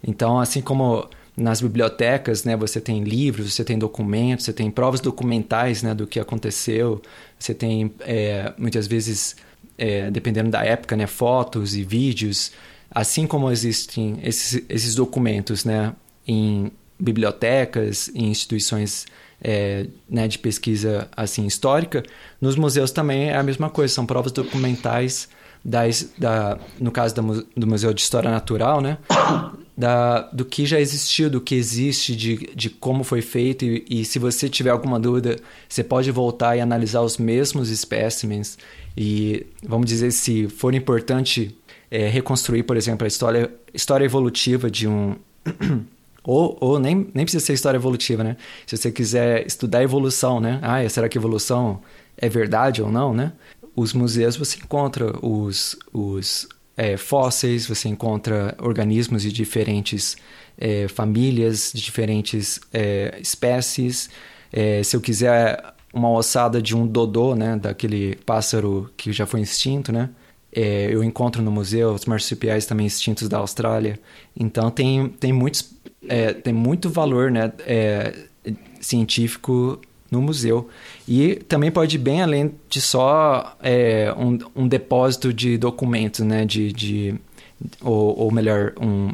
[0.05, 4.99] Então, assim como nas bibliotecas, né, você tem livros, você tem documentos, você tem provas
[4.99, 6.99] documentais né, do que aconteceu,
[7.37, 9.35] você tem é, muitas vezes,
[9.77, 12.51] é, dependendo da época, né, fotos e vídeos,
[12.89, 15.93] assim como existem esses, esses documentos né,
[16.27, 19.05] em bibliotecas, em instituições
[19.41, 22.03] é, né, de pesquisa assim histórica,
[22.41, 25.29] nos museus também é a mesma coisa, são provas documentais
[25.63, 27.21] das, da, no caso da,
[27.55, 28.97] do Museu de História Natural, né,
[29.77, 34.05] da, do que já existiu, do que existe, de, de como foi feito, e, e,
[34.05, 35.35] se você tiver alguma dúvida,
[35.67, 38.57] você pode voltar e analisar os mesmos espécimens,
[38.97, 41.55] e vamos dizer, se for importante
[41.91, 45.15] é, reconstruir, por exemplo, a história, história evolutiva de um...
[46.23, 48.35] ou, ou nem, nem precisa ser história evolutiva, né?
[48.65, 50.59] Se você quiser estudar evolução, né?
[50.63, 51.79] Ah, será que evolução
[52.17, 53.33] é verdade ou não, né?
[53.75, 60.17] Os museus você encontra os, os é, fósseis, você encontra organismos de diferentes
[60.57, 64.09] é, famílias, de diferentes é, espécies.
[64.51, 69.41] É, se eu quiser uma ossada de um dodô, né, daquele pássaro que já foi
[69.41, 70.09] extinto, né,
[70.51, 73.99] é, eu encontro no museu os marsupiais também extintos da Austrália.
[74.35, 75.69] Então tem, tem, muitos,
[76.07, 77.51] é, tem muito valor né,
[78.79, 79.79] científico
[80.09, 80.69] no museu.
[81.07, 86.45] E também pode ir bem além de só é, um, um, depósito de documentos, né?
[86.45, 87.15] De, de,
[87.81, 89.11] ou, ou melhor, um,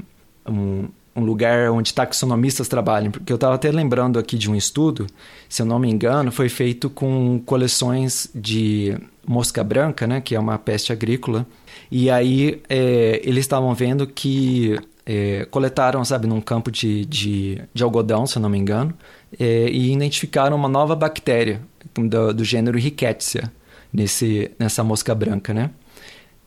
[0.47, 3.11] um, um lugar onde taxonomistas trabalham.
[3.11, 5.07] Porque eu estava até lembrando aqui de um estudo,
[5.47, 10.21] se eu não me engano, foi feito com coleções de mosca branca, né?
[10.21, 11.45] Que é uma peste agrícola.
[11.91, 17.83] E aí é, eles estavam vendo que é, coletaram, sabe, num campo de, de, de,
[17.83, 18.93] algodão, se eu não me engano,
[19.39, 21.61] é, e identificaram uma nova bactéria
[21.93, 23.51] do, do gênero Rickettsia
[23.91, 25.69] nesse, nessa mosca branca, né?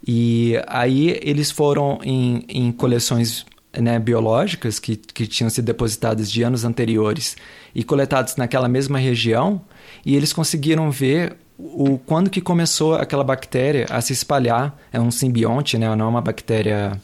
[0.07, 3.45] E aí eles foram em, em coleções
[3.81, 7.37] né, biológicas que, que tinham sido depositadas de anos anteriores
[7.75, 9.61] e coletadas naquela mesma região,
[10.05, 14.77] e eles conseguiram ver o quando que começou aquela bactéria a se espalhar.
[14.93, 15.95] É um simbionte, né?
[15.95, 17.01] Não é uma bactéria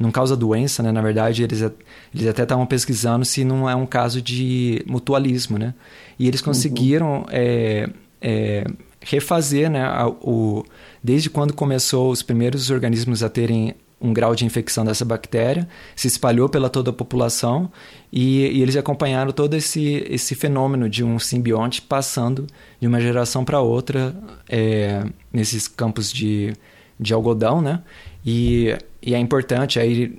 [0.00, 0.90] não causa doença, né?
[0.90, 5.74] Na verdade, eles, eles até estavam pesquisando se não é um caso de mutualismo, né?
[6.18, 7.26] E eles conseguiram uhum.
[7.30, 8.64] é, é,
[9.02, 9.82] refazer, né?
[9.82, 10.64] A, o,
[11.04, 16.08] desde quando começou os primeiros organismos a terem um grau de infecção dessa bactéria, se
[16.08, 17.70] espalhou pela toda a população
[18.12, 22.46] e, e eles acompanharam todo esse, esse fenômeno de um simbionte passando
[22.80, 24.14] de uma geração para outra
[24.48, 26.54] é, nesses campos de,
[26.98, 27.82] de algodão, né?
[28.24, 30.18] E, e é importante aí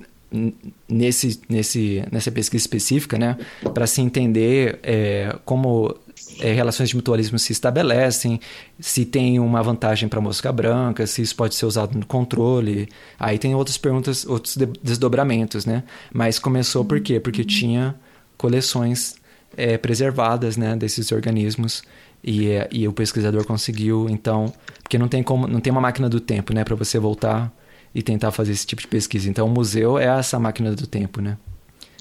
[0.88, 3.36] nesse, nesse, nessa pesquisa específica, né,
[3.74, 5.94] para se entender é, como
[6.42, 8.40] é, relações de mutualismo se estabelecem,
[8.80, 12.88] se tem uma vantagem para a mosca branca, se isso pode ser usado no controle.
[13.16, 15.84] Aí tem outras perguntas, outros desdobramentos, né?
[16.12, 17.20] Mas começou por quê?
[17.20, 17.94] Porque tinha
[18.36, 19.14] coleções
[19.56, 21.84] é, preservadas, né, desses organismos
[22.24, 24.52] e, e o pesquisador conseguiu, então,
[24.82, 27.52] porque não tem como, não tem uma máquina do tempo, né, para você voltar
[27.94, 29.30] e tentar fazer esse tipo de pesquisa.
[29.30, 31.38] Então, o museu é essa máquina do tempo, né?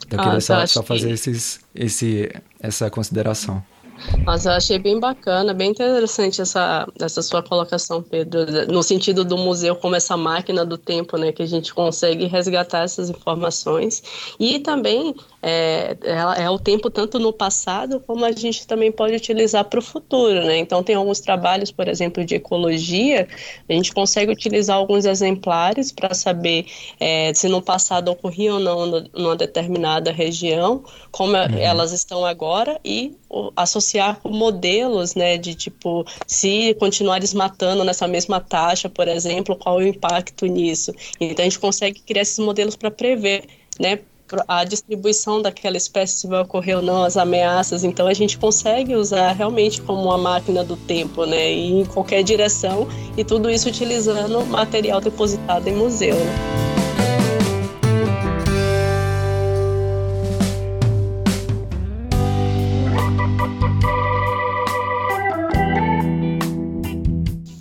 [0.07, 1.13] Então, eu queria ah, só, só fazer que...
[1.13, 3.63] esses, esse, essa consideração.
[4.25, 9.37] Mas eu achei bem bacana, bem interessante essa, essa sua colocação, Pedro, no sentido do
[9.37, 14.01] museu como essa máquina do tempo, né, que a gente consegue resgatar essas informações
[14.39, 19.15] e também é, é, é o tempo tanto no passado como a gente também pode
[19.15, 20.57] utilizar para o futuro, né?
[20.57, 23.27] Então tem alguns trabalhos, por exemplo, de ecologia,
[23.67, 26.65] a gente consegue utilizar alguns exemplares para saber
[26.99, 31.57] é, se no passado ocorria ou não numa determinada região, como uhum.
[31.57, 33.15] elas estão agora e
[33.55, 39.81] associar com modelos, né, de tipo, se continuares matando nessa mesma taxa, por exemplo, qual
[39.81, 40.93] é o impacto nisso.
[41.19, 43.45] Então a gente consegue criar esses modelos para prever,
[43.79, 43.99] né,
[44.47, 47.83] a distribuição daquela espécie, se vai ocorrer ou não, as ameaças.
[47.83, 52.23] Então a gente consegue usar realmente como uma máquina do tempo, né, e em qualquer
[52.23, 56.15] direção, e tudo isso utilizando material depositado em museu.
[56.15, 56.71] Né?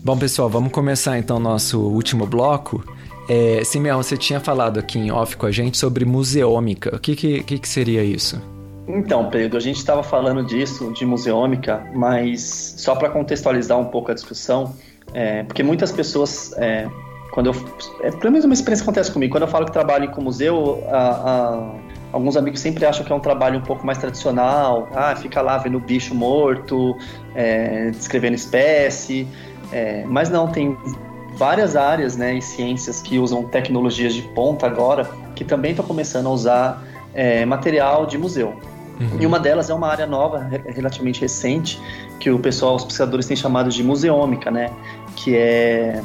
[0.02, 2.82] Bom, pessoal, vamos começar então nosso último bloco.
[3.32, 6.96] É, Simeão, você tinha falado aqui em off com a gente sobre museômica.
[6.96, 8.42] O que, que, que, seria isso?
[8.88, 14.10] Então, Pedro, a gente estava falando disso, de museômica, mas só para contextualizar um pouco
[14.10, 14.74] a discussão,
[15.14, 16.88] é, porque muitas pessoas, é,
[17.30, 17.54] quando eu.
[18.02, 20.82] É, pelo menos uma experiência que acontece comigo, quando eu falo que trabalho com museu,
[20.88, 21.74] a, a,
[22.12, 25.56] alguns amigos sempre acham que é um trabalho um pouco mais tradicional, ah, fica lá
[25.56, 26.96] vendo bicho morto,
[27.36, 29.28] é, descrevendo espécie.
[29.72, 30.76] É, mas não, tem
[31.40, 36.26] várias áreas né, e ciências que usam tecnologias de ponta agora que também estão começando
[36.26, 38.48] a usar é, material de museu.
[39.00, 39.16] Uhum.
[39.18, 41.80] E uma delas é uma área nova, relativamente recente,
[42.20, 44.70] que o pessoal, os pesquisadores têm chamado de museômica, né?
[45.16, 46.02] Que é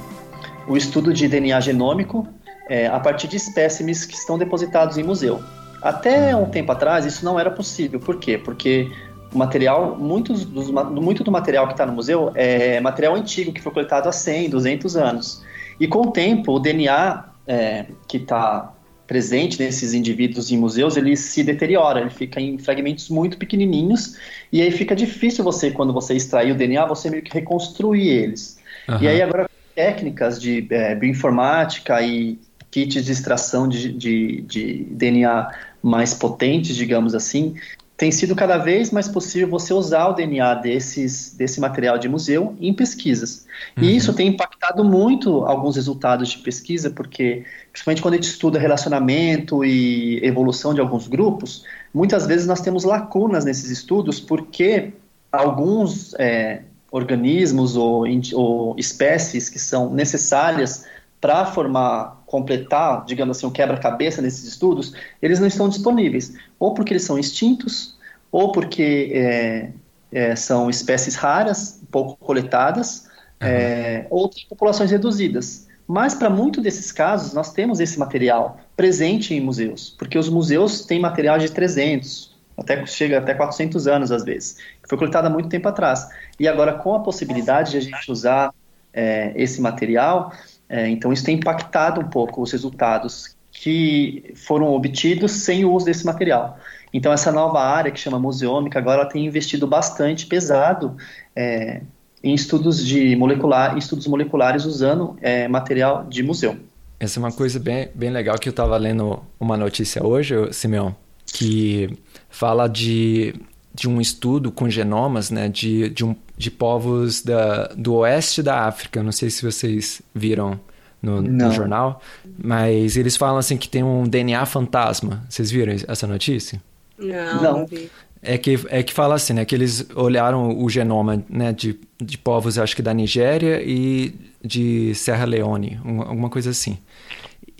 [0.69, 2.25] o estudo de DNA genômico
[2.69, 5.43] é, a partir de espécimes que estão depositados em museu.
[5.81, 7.99] Até um tempo atrás isso não era possível.
[7.99, 8.37] Por quê?
[8.37, 8.89] Porque
[9.35, 13.61] o material, muitos dos, muito do material que está no museu é material antigo que
[13.61, 15.43] foi coletado há 100, 200 anos.
[15.77, 18.73] E com o tempo, o DNA é, que está
[19.05, 24.17] presente nesses indivíduos em museus, ele se deteriora, ele fica em fragmentos muito pequenininhos
[24.51, 28.57] e aí fica difícil você, quando você extrair o DNA, você meio que reconstruir eles.
[28.87, 29.01] Uhum.
[29.01, 32.39] E aí agora técnicas de é, bioinformática e
[32.71, 35.51] kits de extração de, de, de DNA
[35.83, 37.55] mais potentes, digamos assim,
[37.97, 42.55] tem sido cada vez mais possível você usar o DNA desses, desse material de museu
[42.59, 43.45] em pesquisas.
[43.77, 43.83] Uhum.
[43.83, 48.59] E isso tem impactado muito alguns resultados de pesquisa, porque, principalmente quando a gente estuda
[48.59, 54.91] relacionamento e evolução de alguns grupos, muitas vezes nós temos lacunas nesses estudos, porque
[55.31, 60.85] alguns é, organismos ou, ou espécies que são necessárias
[61.21, 66.33] para formar, completar, digamos assim, o um quebra-cabeça nesses estudos, eles não estão disponíveis.
[66.59, 67.97] Ou porque eles são extintos,
[68.29, 69.69] ou porque é,
[70.11, 73.07] é, são espécies raras, pouco coletadas,
[73.41, 73.47] uhum.
[73.47, 75.65] é, ou tem populações reduzidas.
[75.87, 80.85] Mas para muitos desses casos, nós temos esse material presente em museus, porque os museus
[80.85, 85.29] têm material de 300, até chega até 400 anos às vezes, que foi coletado há
[85.29, 86.09] muito tempo atrás.
[86.37, 88.53] E agora, com a possibilidade de a gente usar
[88.93, 90.33] é, esse material,
[90.67, 95.85] é, então, isso tem impactado um pouco os resultados que foram obtidos sem o uso
[95.85, 96.59] desse material.
[96.93, 100.95] Então, essa nova área que chama museômica agora ela tem investido bastante pesado
[101.35, 101.81] é,
[102.23, 106.57] em estudos de molecular, estudos moleculares usando é, material de museu.
[106.99, 110.95] Essa é uma coisa bem, bem legal que eu estava lendo uma notícia hoje, Simeão,
[111.25, 111.97] que
[112.29, 113.35] fala de,
[113.75, 118.65] de um estudo com genomas né, de, de um de povos da, do oeste da
[118.65, 119.03] África.
[119.03, 120.59] Não sei se vocês viram
[121.01, 122.01] no, no, jornal,
[122.37, 125.23] mas eles falam assim que tem um DNA fantasma.
[125.29, 126.61] Vocês viram essa notícia?
[126.97, 127.65] Não, não.
[127.65, 127.89] vi.
[128.21, 129.45] É que, é que fala assim, né?
[129.45, 134.95] Que eles olharam o genoma né, de, de povos, acho que da Nigéria e de
[134.95, 136.79] Serra Leone, alguma coisa assim.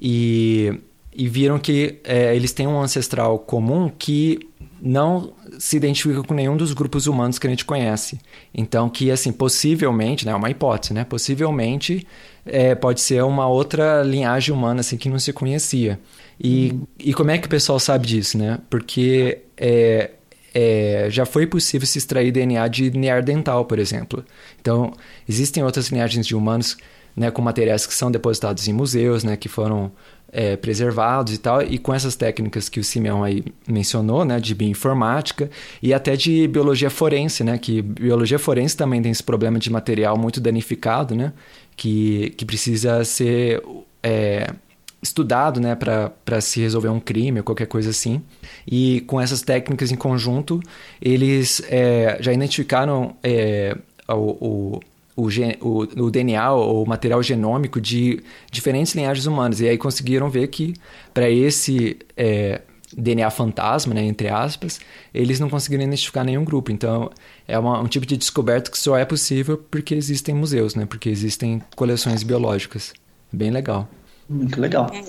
[0.02, 0.74] E,
[1.16, 4.40] e viram que é, eles têm um ancestral comum que
[4.82, 8.20] não se identifica com nenhum dos grupos humanos que a gente conhece.
[8.54, 11.06] Então, que, assim, possivelmente, né, é uma hipótese, né?
[11.06, 12.06] Possivelmente
[12.46, 16.00] é, pode ser uma outra linhagem humana, assim, que não se conhecia.
[16.40, 18.60] E, e como é que o pessoal sabe disso, né?
[18.70, 20.12] Porque é,
[20.54, 24.24] é, já foi possível se extrair DNA de neandertal, por exemplo.
[24.60, 24.94] Então,
[25.28, 26.76] existem outras linhagens de humanos
[27.16, 29.92] né, com materiais que são depositados em museus, né, que foram
[30.36, 34.54] é, preservados e tal, e com essas técnicas que o Simeão aí mencionou, né, de
[34.54, 35.50] bioinformática
[35.82, 40.18] e até de biologia forense, né, que biologia forense também tem esse problema de material
[40.18, 41.32] muito danificado, né,
[41.78, 43.64] que, que precisa ser
[44.04, 44.54] é,
[45.02, 48.22] estudado, né, para se resolver um crime ou qualquer coisa assim.
[48.68, 50.60] E com essas técnicas em conjunto,
[51.02, 53.74] eles é, já identificaram é,
[54.10, 54.80] o, o
[55.16, 55.28] o,
[55.62, 59.62] o, o, DNA, o material genômico de diferentes linhagens humanas.
[59.62, 60.74] E aí conseguiram ver que
[61.14, 62.62] para esse é,
[62.96, 64.80] DNA fantasma, né, entre aspas,
[65.14, 66.72] eles não conseguiram identificar nenhum grupo.
[66.72, 67.10] Então
[67.48, 71.10] é uma, um tipo de descoberta que só é possível porque existem museus, né, porque
[71.10, 72.94] existem coleções biológicas.
[73.32, 73.90] Bem legal.
[74.28, 74.90] Muito legal.
[74.92, 75.02] É,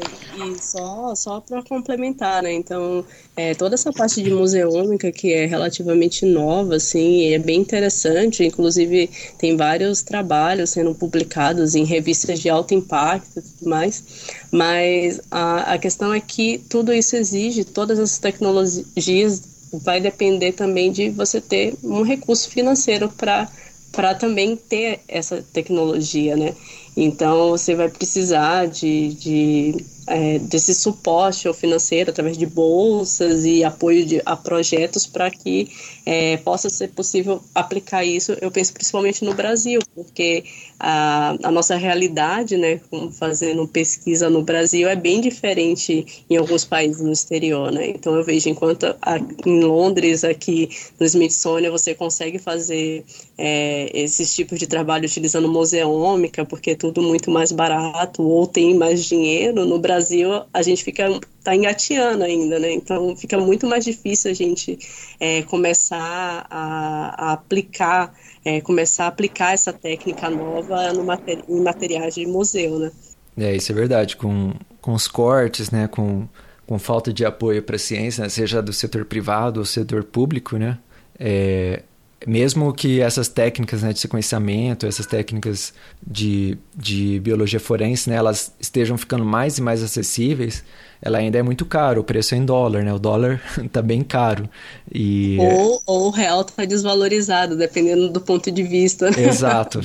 [0.45, 2.53] e só, só para complementar, né?
[2.53, 3.03] Então,
[3.35, 8.45] é, toda essa parte de museômica que é relativamente nova, assim, é bem interessante.
[8.45, 14.05] Inclusive, tem vários trabalhos sendo publicados em revistas de alto impacto e tudo mais.
[14.53, 20.93] Mas a, a questão é que tudo isso exige, todas as tecnologias vai depender também
[20.93, 26.55] de você ter um recurso financeiro para também ter essa tecnologia, né?
[26.97, 34.07] Então você vai precisar de, de é, desse suporte financeiro através de bolsas e apoio
[34.07, 35.69] de, a projetos para que
[36.07, 38.37] é, possa ser possível aplicar isso.
[38.41, 40.45] Eu penso principalmente no Brasil, porque
[40.79, 42.81] a, a nossa realidade, né,
[43.19, 47.89] fazendo pesquisa no Brasil, é bem diferente em alguns países no exterior, né?
[47.89, 53.05] Então eu vejo enquanto a, em Londres, aqui no Smithsonian, você consegue fazer
[53.37, 58.75] é, esses tipos de trabalho utilizando museômica, porque é tudo muito mais barato ou tem
[58.77, 59.67] mais dinheiro.
[59.67, 62.73] No Brasil a gente fica tá engateando ainda, né?
[62.73, 64.77] Então fica muito mais difícil a gente
[65.21, 68.13] é, começar a, a aplicar,
[68.45, 72.91] é, começar a aplicar essa técnica nova no mater, em materiais de museu, né?
[73.39, 74.17] É, isso é verdade.
[74.17, 75.87] Com, com os cortes, né?
[75.87, 76.27] Com,
[76.67, 78.29] com falta de apoio para a ciência, né?
[78.29, 80.79] seja do setor privado ou setor público, né?
[81.17, 81.85] É,
[82.27, 85.73] mesmo que essas técnicas né, de sequenciamento, essas técnicas
[86.05, 90.65] de, de biologia forense, né, elas estejam ficando mais e mais acessíveis,
[91.01, 92.93] ela ainda é muito caro, o preço é em dólar, né?
[92.93, 94.49] O dólar está bem caro.
[94.93, 95.37] E...
[95.41, 99.09] Ou, ou o real está desvalorizado, dependendo do ponto de vista.
[99.21, 99.81] Exato.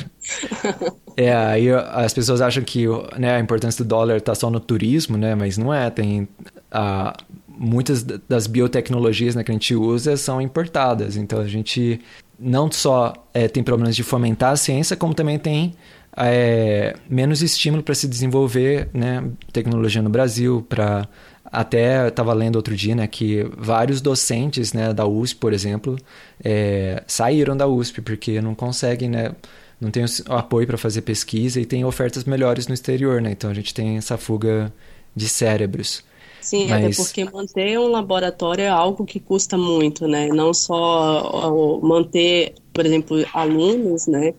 [1.17, 2.85] é, aí as pessoas acham que
[3.17, 5.35] né, a importância do dólar está só no turismo, né?
[5.35, 6.27] Mas não é, tem...
[6.71, 7.15] A,
[7.47, 11.15] muitas das biotecnologias né, que a gente usa são importadas.
[11.15, 12.01] Então a gente
[12.39, 15.75] não só é, tem problemas de fomentar a ciência, como também tem
[16.17, 21.07] é, menos estímulo para se desenvolver né, tecnologia no Brasil, para
[21.45, 25.97] até estava lendo outro dia né, que vários docentes né, da USP, por exemplo,
[26.43, 29.35] é, saíram da USP porque não conseguem, né,
[29.79, 33.21] não tem o apoio para fazer pesquisa e tem ofertas melhores no exterior.
[33.21, 34.71] Né, então a gente tem essa fuga
[35.13, 36.03] de cérebros.
[36.39, 36.85] Sim, Mas...
[36.85, 40.27] até porque manter um laboratório é algo que custa muito, né?
[40.27, 44.33] Não só manter, por exemplo, alunos, né?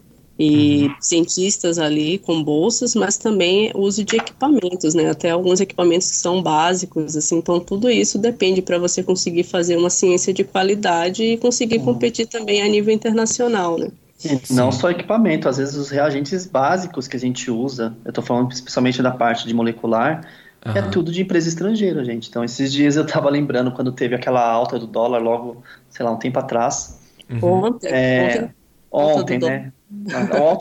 [0.45, 0.95] E uhum.
[1.01, 5.09] cientistas ali com bolsas, mas também uso de equipamentos, né?
[5.09, 7.36] Até alguns equipamentos que são básicos, assim.
[7.36, 11.84] Então, tudo isso depende para você conseguir fazer uma ciência de qualidade e conseguir uhum.
[11.84, 13.88] competir também a nível internacional, né?
[14.24, 18.24] E não só equipamento, às vezes os reagentes básicos que a gente usa, eu estou
[18.24, 20.26] falando especialmente da parte de molecular,
[20.64, 20.76] Uhum.
[20.76, 22.28] É tudo de empresa estrangeira, gente.
[22.28, 26.12] Então, esses dias eu tava lembrando quando teve aquela alta do dólar logo, sei lá,
[26.12, 27.01] um tempo atrás.
[27.28, 27.64] Uhum.
[27.64, 27.88] Ontem.
[27.90, 28.51] É,
[28.90, 29.72] ontem, né?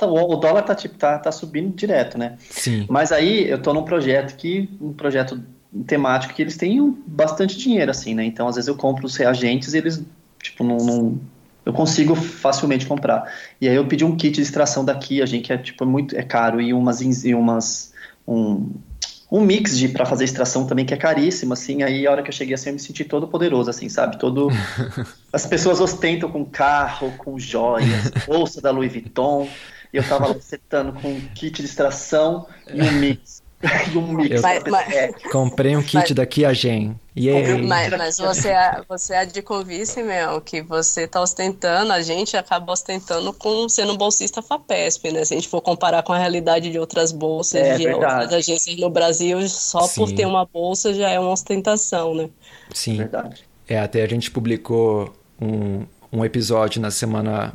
[0.07, 2.37] O, o, dólar tá, tipo, tá, tá subindo direto, né?
[2.49, 2.85] Sim.
[2.89, 5.41] Mas aí eu tô num projeto que, um projeto
[5.87, 8.25] temático que eles têm bastante dinheiro, assim, né?
[8.25, 10.03] Então, às vezes eu compro os reagentes e eles,
[10.41, 11.19] tipo, não, não
[11.65, 13.31] eu consigo facilmente comprar.
[13.59, 16.15] E aí eu pedi um kit de extração daqui, a gente que é tipo muito
[16.15, 17.93] é caro e umas e umas
[18.27, 18.71] um,
[19.31, 21.83] um mix de para fazer extração também que é caríssimo, assim.
[21.83, 24.19] Aí a hora que eu cheguei assim, eu me senti todo poderoso, assim, sabe?
[24.19, 24.49] Todo
[25.31, 29.47] as pessoas ostentam com carro, com joias, bolsa da Louis Vuitton.
[29.93, 33.40] E eu tava setando com um kit de extração e um mix.
[33.93, 34.41] E um mix.
[34.41, 35.11] Mas, mas, é.
[35.31, 36.99] Comprei um kit mas, daqui a Gen.
[37.17, 37.61] Yeah.
[37.67, 42.37] Mas, mas você, é, você é de convite, meu, que você tá ostentando, a gente
[42.37, 45.25] acaba ostentando com sendo bolsista FAPESP, né?
[45.25, 48.23] Se a gente for comparar com a realidade de outras bolsas, é, de verdade.
[48.23, 50.01] outras agências no Brasil, só Sim.
[50.01, 52.29] por ter uma bolsa já é uma ostentação, né?
[52.73, 52.97] Sim.
[52.97, 53.43] Verdade.
[53.67, 57.53] É, até a gente publicou um, um episódio na semana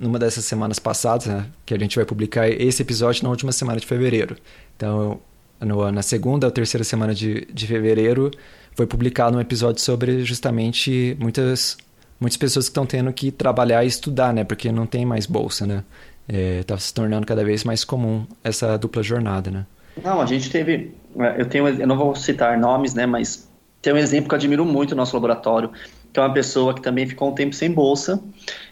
[0.00, 3.78] numa dessas semanas passadas, né, que a gente vai publicar esse episódio na última semana
[3.78, 4.36] de fevereiro.
[4.76, 5.20] Então,
[5.60, 8.30] no, na segunda ou terceira semana de, de fevereiro,
[8.74, 11.76] foi publicado um episódio sobre justamente muitas,
[12.20, 14.44] muitas pessoas que estão tendo que trabalhar e estudar, né?
[14.44, 15.84] Porque não tem mais bolsa, né?
[16.28, 19.66] Está é, se tornando cada vez mais comum essa dupla jornada, né?
[20.02, 20.94] Não, a gente teve...
[21.18, 23.06] É, eu, tenho, eu não vou citar nomes, né?
[23.06, 23.48] Mas
[23.82, 25.70] tem um exemplo que eu admiro muito no nosso laboratório,
[26.12, 28.22] que é uma pessoa que também ficou um tempo sem bolsa,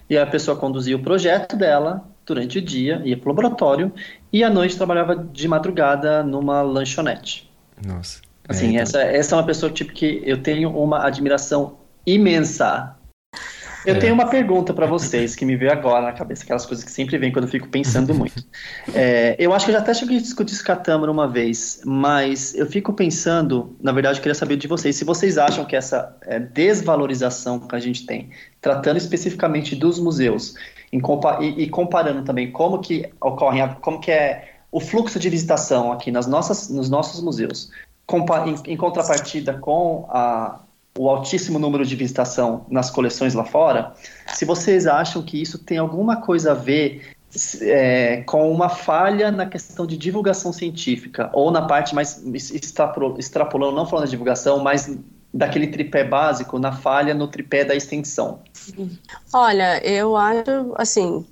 [0.09, 3.93] e a pessoa conduzia o projeto dela durante o dia, ia para o laboratório,
[4.33, 7.51] e à noite trabalhava de madrugada numa lanchonete.
[7.87, 8.20] Nossa.
[8.49, 8.83] Assim, é, então...
[8.83, 12.97] essa, essa é uma pessoa tipo que eu tenho uma admiração imensa.
[13.85, 13.99] Eu é.
[13.99, 17.16] tenho uma pergunta para vocês que me veio agora na cabeça, aquelas coisas que sempre
[17.18, 18.45] vem quando eu fico pensando muito.
[18.93, 21.29] É, eu acho que eu já até cheguei a discutir isso com a Tâmara uma
[21.29, 25.64] vez, mas eu fico pensando, na verdade, eu queria saber de vocês, se vocês acham
[25.64, 30.57] que essa é, desvalorização que a gente tem, tratando especificamente dos museus,
[31.01, 35.93] compa e, e, comparando também como que ocorre, como que é o fluxo de visitação
[35.93, 37.70] aqui nas nossas, nos nossos museus,
[38.47, 40.61] em, em, contrapartida com a,
[40.99, 43.95] o altíssimo número de visitação nas coleções lá fora,
[44.34, 47.16] se vocês acham que isso tem alguma coisa a ver
[47.62, 52.22] é, com uma falha na questão de divulgação científica, ou na parte mais
[53.18, 54.89] extrapolando, não falando de divulgação, mas
[55.37, 58.41] daquele tripé básico na falha no tripé da extensão?
[59.32, 61.24] Olha, eu acho assim,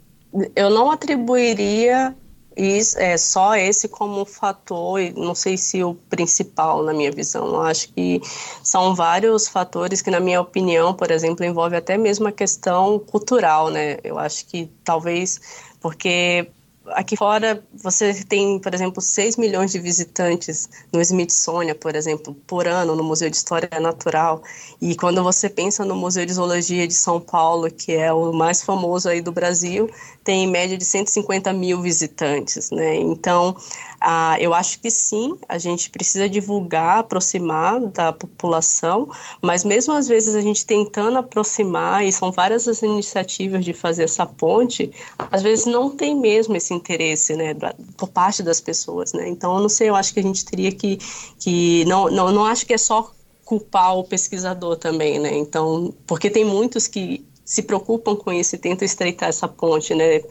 [0.55, 2.15] eu não atribuiria
[2.57, 7.47] isso, é, só esse como fator, não sei se o principal na minha visão.
[7.47, 8.21] Eu acho que
[8.63, 13.71] são vários fatores que, na minha opinião, por exemplo, envolve até mesmo a questão cultural,
[13.71, 13.97] né?
[14.05, 15.41] Eu acho que talvez
[15.81, 16.49] porque
[16.89, 22.67] aqui fora você tem, por exemplo, 6 milhões de visitantes no Smithsonian, por exemplo, por
[22.67, 24.43] ano no Museu de História Natural.
[24.81, 28.63] E quando você pensa no Museu de Zoologia de São Paulo, que é o mais
[28.63, 29.91] famoso aí do Brasil,
[30.25, 32.97] tem em média de 150 mil visitantes, né?
[32.97, 33.55] Então,
[34.01, 39.11] ah, eu acho que sim, a gente precisa divulgar, aproximar da população,
[39.43, 44.05] mas mesmo às vezes a gente tentando aproximar, e são várias as iniciativas de fazer
[44.05, 44.91] essa ponte,
[45.31, 47.55] às vezes não tem mesmo esse interesse, né,
[47.97, 49.29] por parte das pessoas, né?
[49.29, 50.99] Então, eu não sei, eu acho que a gente teria que,
[51.39, 53.13] que não, não, não acho que é só
[53.45, 55.37] culpar o pesquisador também, né?
[55.37, 60.23] Então, porque tem muitos que se preocupam com isso e tentam estreitar essa ponte, né?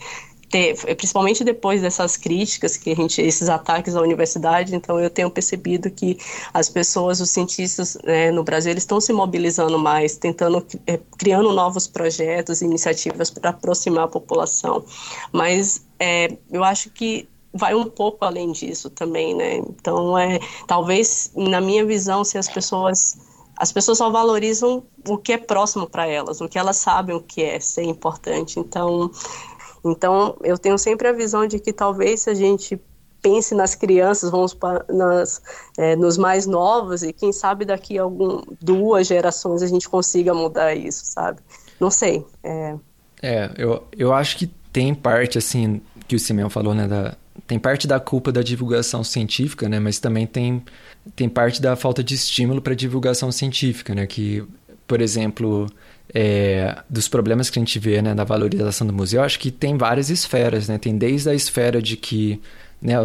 [0.97, 5.89] Principalmente depois dessas críticas que a gente, esses ataques à universidade, então eu tenho percebido
[5.89, 6.15] que
[6.53, 11.51] as pessoas, os cientistas né, no Brasil, eles estão se mobilizando mais, tentando, é, criando
[11.53, 14.85] novos projetos, iniciativas para aproximar a população.
[15.31, 19.57] Mas é, eu acho que vai um pouco além disso também, né?
[19.57, 23.17] Então, é, talvez, na minha visão, se as pessoas
[23.55, 27.21] as pessoas só valorizam o que é próximo para elas, o que elas sabem o
[27.21, 28.59] que é ser importante.
[28.59, 29.11] Então,
[29.85, 32.79] então eu tenho sempre a visão de que talvez se a gente
[33.21, 35.41] pense nas crianças, vamos para, nas,
[35.77, 40.33] é, nos mais novos e quem sabe daqui a algum, duas gerações a gente consiga
[40.33, 41.39] mudar isso, sabe?
[41.79, 42.25] Não sei.
[42.43, 42.75] É,
[43.21, 47.15] é eu, eu acho que tem parte assim que o Simeão falou, né, da,
[47.47, 49.79] tem parte da culpa da divulgação científica, né?
[49.79, 50.63] Mas também tem,
[51.15, 54.05] tem parte da falta de estímulo para divulgação científica, né?
[54.05, 54.43] Que,
[54.87, 55.67] por exemplo,
[56.13, 59.77] é, dos problemas que a gente vê né, na valorização do museu, acho que tem
[59.77, 60.77] várias esferas, né?
[60.77, 62.39] Tem desde a esfera de que
[62.81, 62.95] né,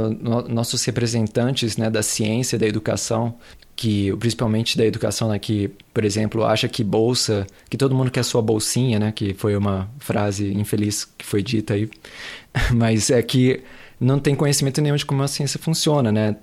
[0.48, 3.34] nossos representantes né, da ciência, da educação,
[3.76, 8.24] que principalmente da educação, né, que, por exemplo, acha que bolsa, que todo mundo quer
[8.24, 11.88] sua bolsinha, né, que foi uma frase infeliz que foi dita aí,
[12.74, 13.62] mas é que
[14.00, 16.36] não tem conhecimento nenhum de como a ciência funciona, né?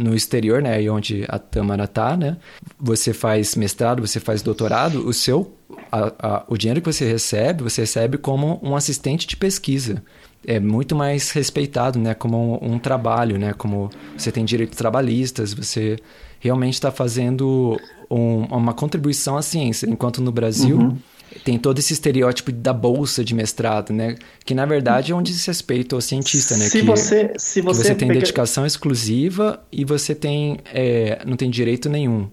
[0.00, 2.36] No exterior, né, aí onde a Tâmara tá, né?
[2.78, 5.54] Você faz mestrado, você faz doutorado, o seu
[5.92, 10.02] a, a, o dinheiro que você recebe, você recebe como um assistente de pesquisa.
[10.46, 12.14] É muito mais respeitado, né?
[12.14, 13.52] Como um, um trabalho, né?
[13.52, 15.96] Como você tem direitos trabalhistas, você
[16.40, 17.78] realmente está fazendo
[18.10, 19.88] um, uma contribuição à ciência.
[19.88, 20.98] Enquanto no Brasil, uhum
[21.44, 24.16] tem todo esse estereótipo da bolsa de mestrado, né?
[24.44, 26.66] Que na verdade é um desrespeito ao cientista, né?
[26.66, 31.50] Se que, você, se você, você tem dedicação exclusiva e você tem é, não tem
[31.50, 32.28] direito nenhum.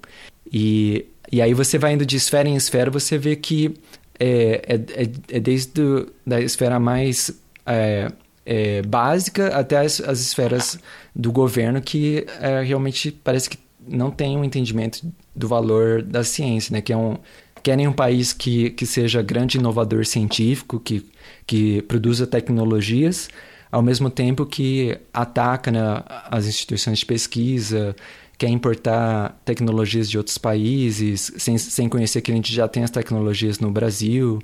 [0.51, 3.73] E, e aí você vai indo de esfera em esfera, você vê que
[4.19, 7.31] é, é, é, é desde do, da esfera mais
[7.65, 8.11] é,
[8.45, 10.79] é, básica até as, as, esferas
[11.13, 12.25] do governo que
[12.65, 15.01] realmente parece que não tem um entendimento
[15.35, 16.81] do valor da ciência, né?
[16.81, 17.17] Que é um
[17.65, 21.03] querem um país que, que seja grande inovador científico, que,
[21.47, 23.27] que produza tecnologias,
[23.71, 27.95] ao mesmo tempo que ataca né, as instituições de pesquisa,
[28.37, 32.91] quer importar tecnologias de outros países, sem, sem conhecer que a gente já tem as
[32.91, 34.39] tecnologias no Brasil.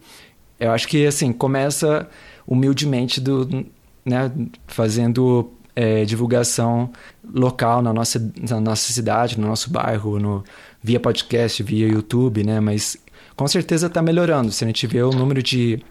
[0.60, 2.10] Eu acho que, assim, começa
[2.48, 3.68] humildemente do,
[4.04, 4.32] né,
[4.66, 6.92] fazendo é, divulgação
[7.32, 10.44] local na nossa, na nossa cidade, no nosso bairro, no,
[10.82, 12.60] via podcast, via YouTube, né?
[12.60, 12.98] Mas
[13.36, 14.52] com certeza está melhorando.
[14.52, 15.84] Se a gente vê o número de,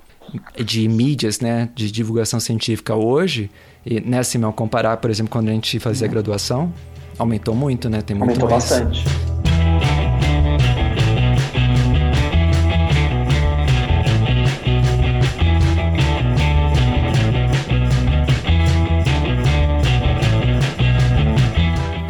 [0.65, 3.51] de mídias, né, de divulgação científica hoje,
[3.85, 6.73] e né, se não comparar, por exemplo, quando a gente fazia a graduação,
[7.19, 8.03] aumentou muito, né?
[8.03, 8.65] Tem muito aumentou mais.
[8.65, 9.05] bastante.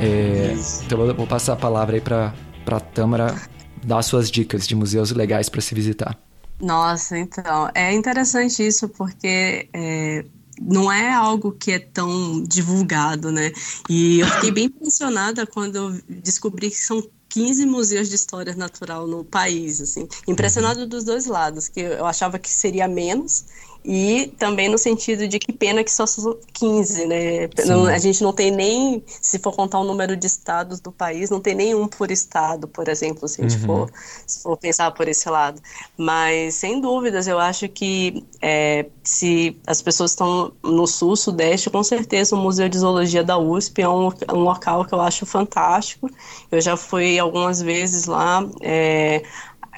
[0.03, 0.55] É,
[0.87, 2.33] então eu vou passar a palavra aí para
[2.64, 3.35] para Tâmara
[3.83, 6.18] dar suas dicas de museus legais para se visitar.
[6.61, 10.24] Nossa, então, é interessante isso porque é,
[10.61, 13.51] não é algo que é tão divulgado, né?
[13.89, 19.07] E eu fiquei bem impressionada quando eu descobri que são 15 museus de história natural
[19.07, 20.07] no país, assim.
[20.28, 23.47] Impressionado dos dois lados, que eu achava que seria menos
[23.85, 27.49] e também no sentido de que pena que só são 15, né?
[27.93, 31.41] A gente não tem nem, se for contar o número de estados do país, não
[31.41, 33.66] tem nenhum por estado, por exemplo, se a gente uhum.
[33.66, 33.93] for,
[34.26, 35.61] se for pensar por esse lado.
[35.97, 41.83] Mas, sem dúvidas, eu acho que é, se as pessoas estão no sul, sudeste, com
[41.83, 46.11] certeza o Museu de Zoologia da USP é um, um local que eu acho fantástico.
[46.53, 48.47] Eu já fui algumas vezes lá.
[48.61, 49.22] É,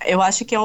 [0.06, 0.58] eu acho que é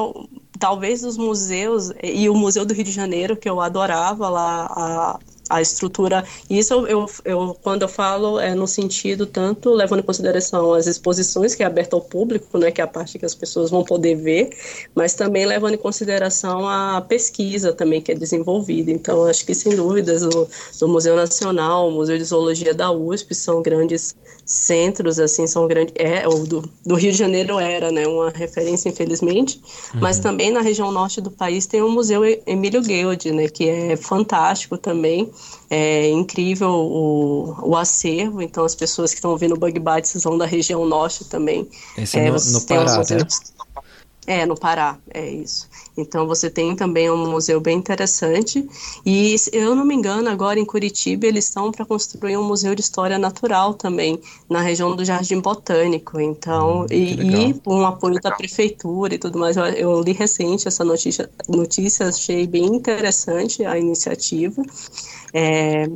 [0.58, 5.20] talvez dos museus, e o Museu do Rio de Janeiro, que eu adorava lá, a,
[5.48, 6.24] a estrutura.
[6.48, 10.86] Isso eu, eu, eu, quando eu falo é no sentido tanto levando em consideração as
[10.86, 13.84] exposições que é aberta ao público, né, que é a parte que as pessoas vão
[13.84, 14.50] poder ver,
[14.94, 18.90] mas também levando em consideração a pesquisa também que é desenvolvida.
[18.90, 20.48] Então acho que sem dúvidas o,
[20.82, 24.14] o Museu Nacional, o Museu de Zoologia da USP são grandes
[24.48, 28.88] centros assim são grandes é o do, do, Rio de Janeiro era né uma referência
[28.88, 29.60] infelizmente
[29.92, 30.00] uhum.
[30.00, 33.94] mas também na região norte do país tem o Museu Emílio Guild né que é
[33.94, 35.30] fantástico também
[35.70, 40.38] é incrível o, o acervo então as pessoas que estão ouvindo o Bug Bites são
[40.38, 43.26] da região norte também Esse é, no, no Pará, né?
[44.26, 45.67] É, no Pará, é isso.
[46.00, 48.66] Então você tem também um museu bem interessante.
[49.04, 52.80] E, eu não me engano, agora em Curitiba eles estão para construir um museu de
[52.80, 56.20] história natural também, na região do Jardim Botânico.
[56.20, 59.56] Então, hum, e, e um apoio da prefeitura e tudo mais.
[59.56, 64.62] Eu, eu, li recente essa notícia, notícia, achei bem interessante a iniciativa.
[65.32, 65.88] É,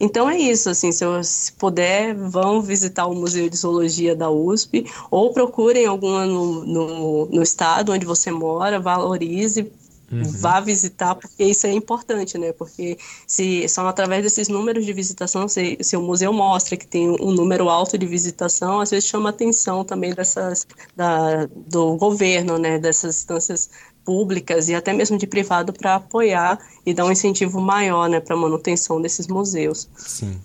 [0.00, 4.30] então é isso, assim, se, eu, se puder, vão visitar o Museu de Zoologia da
[4.30, 9.70] USP ou procurem alguma no, no, no estado onde você mora, valorize,
[10.12, 10.24] Uhum.
[10.24, 12.52] vá visitar, porque isso é importante, né?
[12.52, 12.98] Porque
[13.28, 17.30] se são através desses números de visitação, se, se o museu mostra que tem um
[17.30, 22.76] número alto de visitação, às vezes chama atenção também dessas da, do governo, né?
[22.78, 23.70] Dessas instâncias
[24.10, 28.34] públicas e até mesmo de privado para apoiar e dar um incentivo maior né, para
[28.34, 29.88] a manutenção desses museus.
[29.96, 30.36] Sim.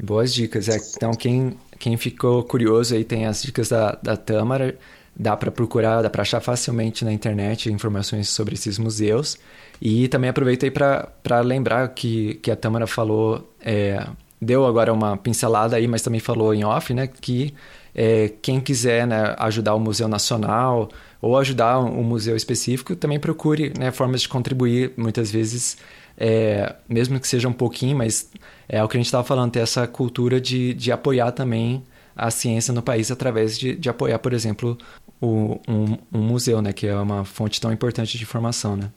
[0.00, 0.68] Boas dicas.
[0.68, 4.78] É, então, quem, quem ficou curioso aí tem as dicas da, da Tâmara.
[5.16, 9.36] Dá para procurar, dá para achar facilmente na internet informações sobre esses museus.
[9.82, 14.06] E também aproveitei para lembrar que, que a Tâmara falou, é,
[14.40, 17.08] deu agora uma pincelada aí, mas também falou em off, né?
[17.08, 17.52] Que
[17.92, 20.88] é, quem quiser né, ajudar o Museu Nacional
[21.20, 25.76] ou ajudar um museu específico, também procure né, formas de contribuir, muitas vezes,
[26.16, 28.30] é, mesmo que seja um pouquinho, mas
[28.68, 31.82] é o que a gente estava falando, ter essa cultura de, de apoiar também
[32.14, 34.78] a ciência no país através de, de apoiar, por exemplo,
[35.20, 38.90] o, um, um museu, né, que é uma fonte tão importante de informação, né?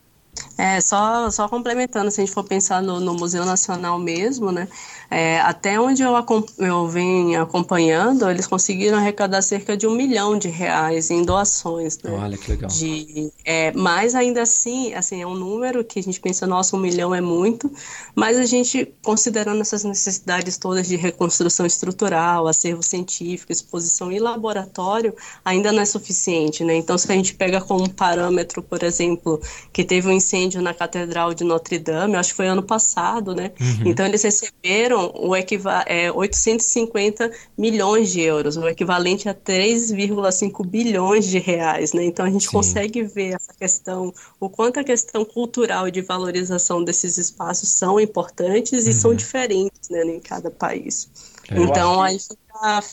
[0.58, 4.68] É, só, só complementando, se a gente for pensar no, no Museu Nacional mesmo, né,
[5.10, 6.14] é, até onde eu,
[6.58, 11.98] eu venho acompanhando, eles conseguiram arrecadar cerca de um milhão de reais em doações.
[12.00, 12.70] Né, Olha que legal.
[12.70, 16.80] De, é, mas ainda assim, assim, é um número que a gente pensa, nossa, um
[16.80, 17.72] milhão é muito,
[18.14, 25.16] mas a gente, considerando essas necessidades todas de reconstrução estrutural, acervo científico, exposição e laboratório,
[25.44, 26.76] ainda não é suficiente, né?
[26.76, 31.34] Então, se a gente pega como parâmetro, por exemplo, que teve um incêndio na Catedral
[31.34, 33.52] de Notre Dame, acho que foi ano passado, né?
[33.60, 33.88] Uhum.
[33.88, 41.26] Então eles receberam o equiva é, 850 milhões de euros, o equivalente a 3,5 bilhões
[41.26, 42.04] de reais, né?
[42.06, 42.52] Então a gente Sim.
[42.52, 48.00] consegue ver essa questão, o quanto a questão cultural e de valorização desses espaços são
[48.00, 48.96] importantes e uhum.
[48.96, 51.10] são diferentes, né, em cada país.
[51.50, 51.60] É.
[51.60, 52.18] Então aí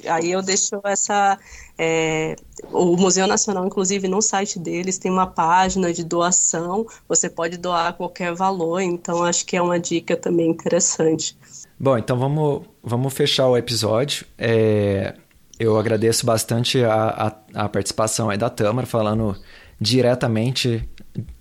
[0.08, 1.38] aí eu deixo essa
[1.78, 2.36] é,
[2.72, 6.86] o Museu Nacional, inclusive, no site deles tem uma página de doação.
[7.08, 11.36] Você pode doar qualquer valor, então acho que é uma dica também interessante.
[11.78, 14.26] Bom, então vamos, vamos fechar o episódio.
[14.38, 15.14] É,
[15.58, 19.36] eu agradeço bastante a, a, a participação da Tamara, falando
[19.78, 20.88] diretamente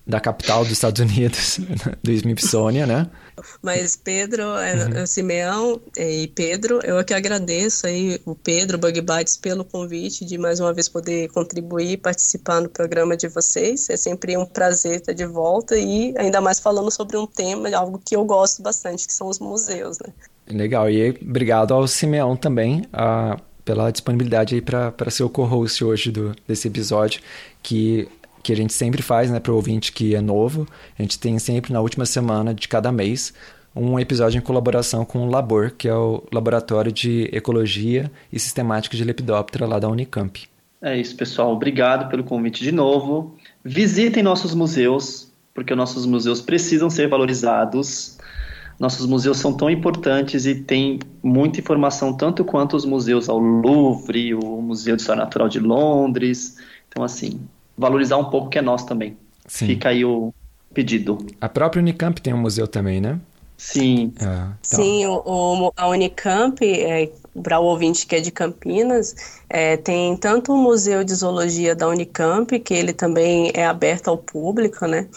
[0.07, 1.59] da capital dos Estados Unidos,
[2.03, 3.09] do Smithsonian, né?
[3.61, 5.07] Mas Pedro, é, uhum.
[5.07, 10.59] Simeão e Pedro, eu aqui agradeço aí o Pedro, Bug Bites, pelo convite de mais
[10.59, 13.89] uma vez poder contribuir e participar no programa de vocês.
[13.89, 17.99] É sempre um prazer estar de volta e ainda mais falando sobre um tema, algo
[18.03, 20.13] que eu gosto bastante, que são os museus, né?
[20.47, 26.11] Legal, e obrigado ao Simeão também a, pela disponibilidade aí para ser o co-host hoje
[26.11, 27.19] do, desse episódio,
[27.63, 28.07] que
[28.45, 30.67] que a gente sempre faz né, para o ouvinte que é novo.
[30.97, 33.33] A gente tem sempre na última semana de cada mês
[33.75, 38.95] um episódio em colaboração com o Labor, que é o Laboratório de Ecologia e Sistemática
[38.95, 40.47] de Lepidoptera lá da Unicamp.
[40.79, 41.53] É isso, pessoal.
[41.53, 43.35] Obrigado pelo convite de novo.
[43.63, 48.19] Visitem nossos museus, porque nossos museus precisam ser valorizados.
[48.79, 54.35] Nossos museus são tão importantes e tem muita informação, tanto quanto os museus ao Louvre,
[54.35, 56.57] o Museu de História Natural de Londres.
[56.87, 57.39] Então, assim,
[57.77, 59.17] valorizar um pouco o que é nosso também.
[59.47, 59.67] Sim.
[59.67, 60.33] Fica aí o
[60.73, 61.17] pedido.
[61.39, 63.19] A própria Unicamp tem um museu também, né?
[63.57, 64.13] Sim.
[64.19, 64.77] Ah, tá.
[64.77, 67.09] Sim, o, o, a Unicamp, é,
[67.41, 69.15] para o ouvinte que é de Campinas,
[69.49, 74.17] é, tem tanto o Museu de Zoologia da Unicamp, que ele também é aberto ao
[74.17, 75.07] público, né?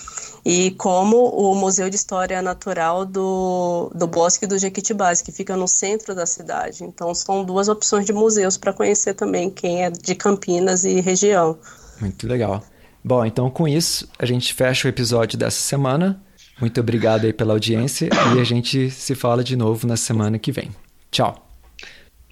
[0.44, 5.66] E como o Museu de História Natural do, do Bosque do Jequitibás, que fica no
[5.66, 6.84] centro da cidade.
[6.84, 11.58] Então, são duas opções de museus para conhecer também quem é de Campinas e região.
[12.00, 12.62] Muito legal.
[13.04, 16.20] Bom, então com isso, a gente fecha o episódio dessa semana.
[16.60, 20.50] Muito obrigado aí pela audiência e a gente se fala de novo na semana que
[20.50, 20.70] vem.
[21.10, 21.48] Tchau.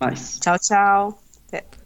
[0.00, 0.38] Mais.
[0.40, 1.18] Tchau, tchau.
[1.48, 1.85] Até.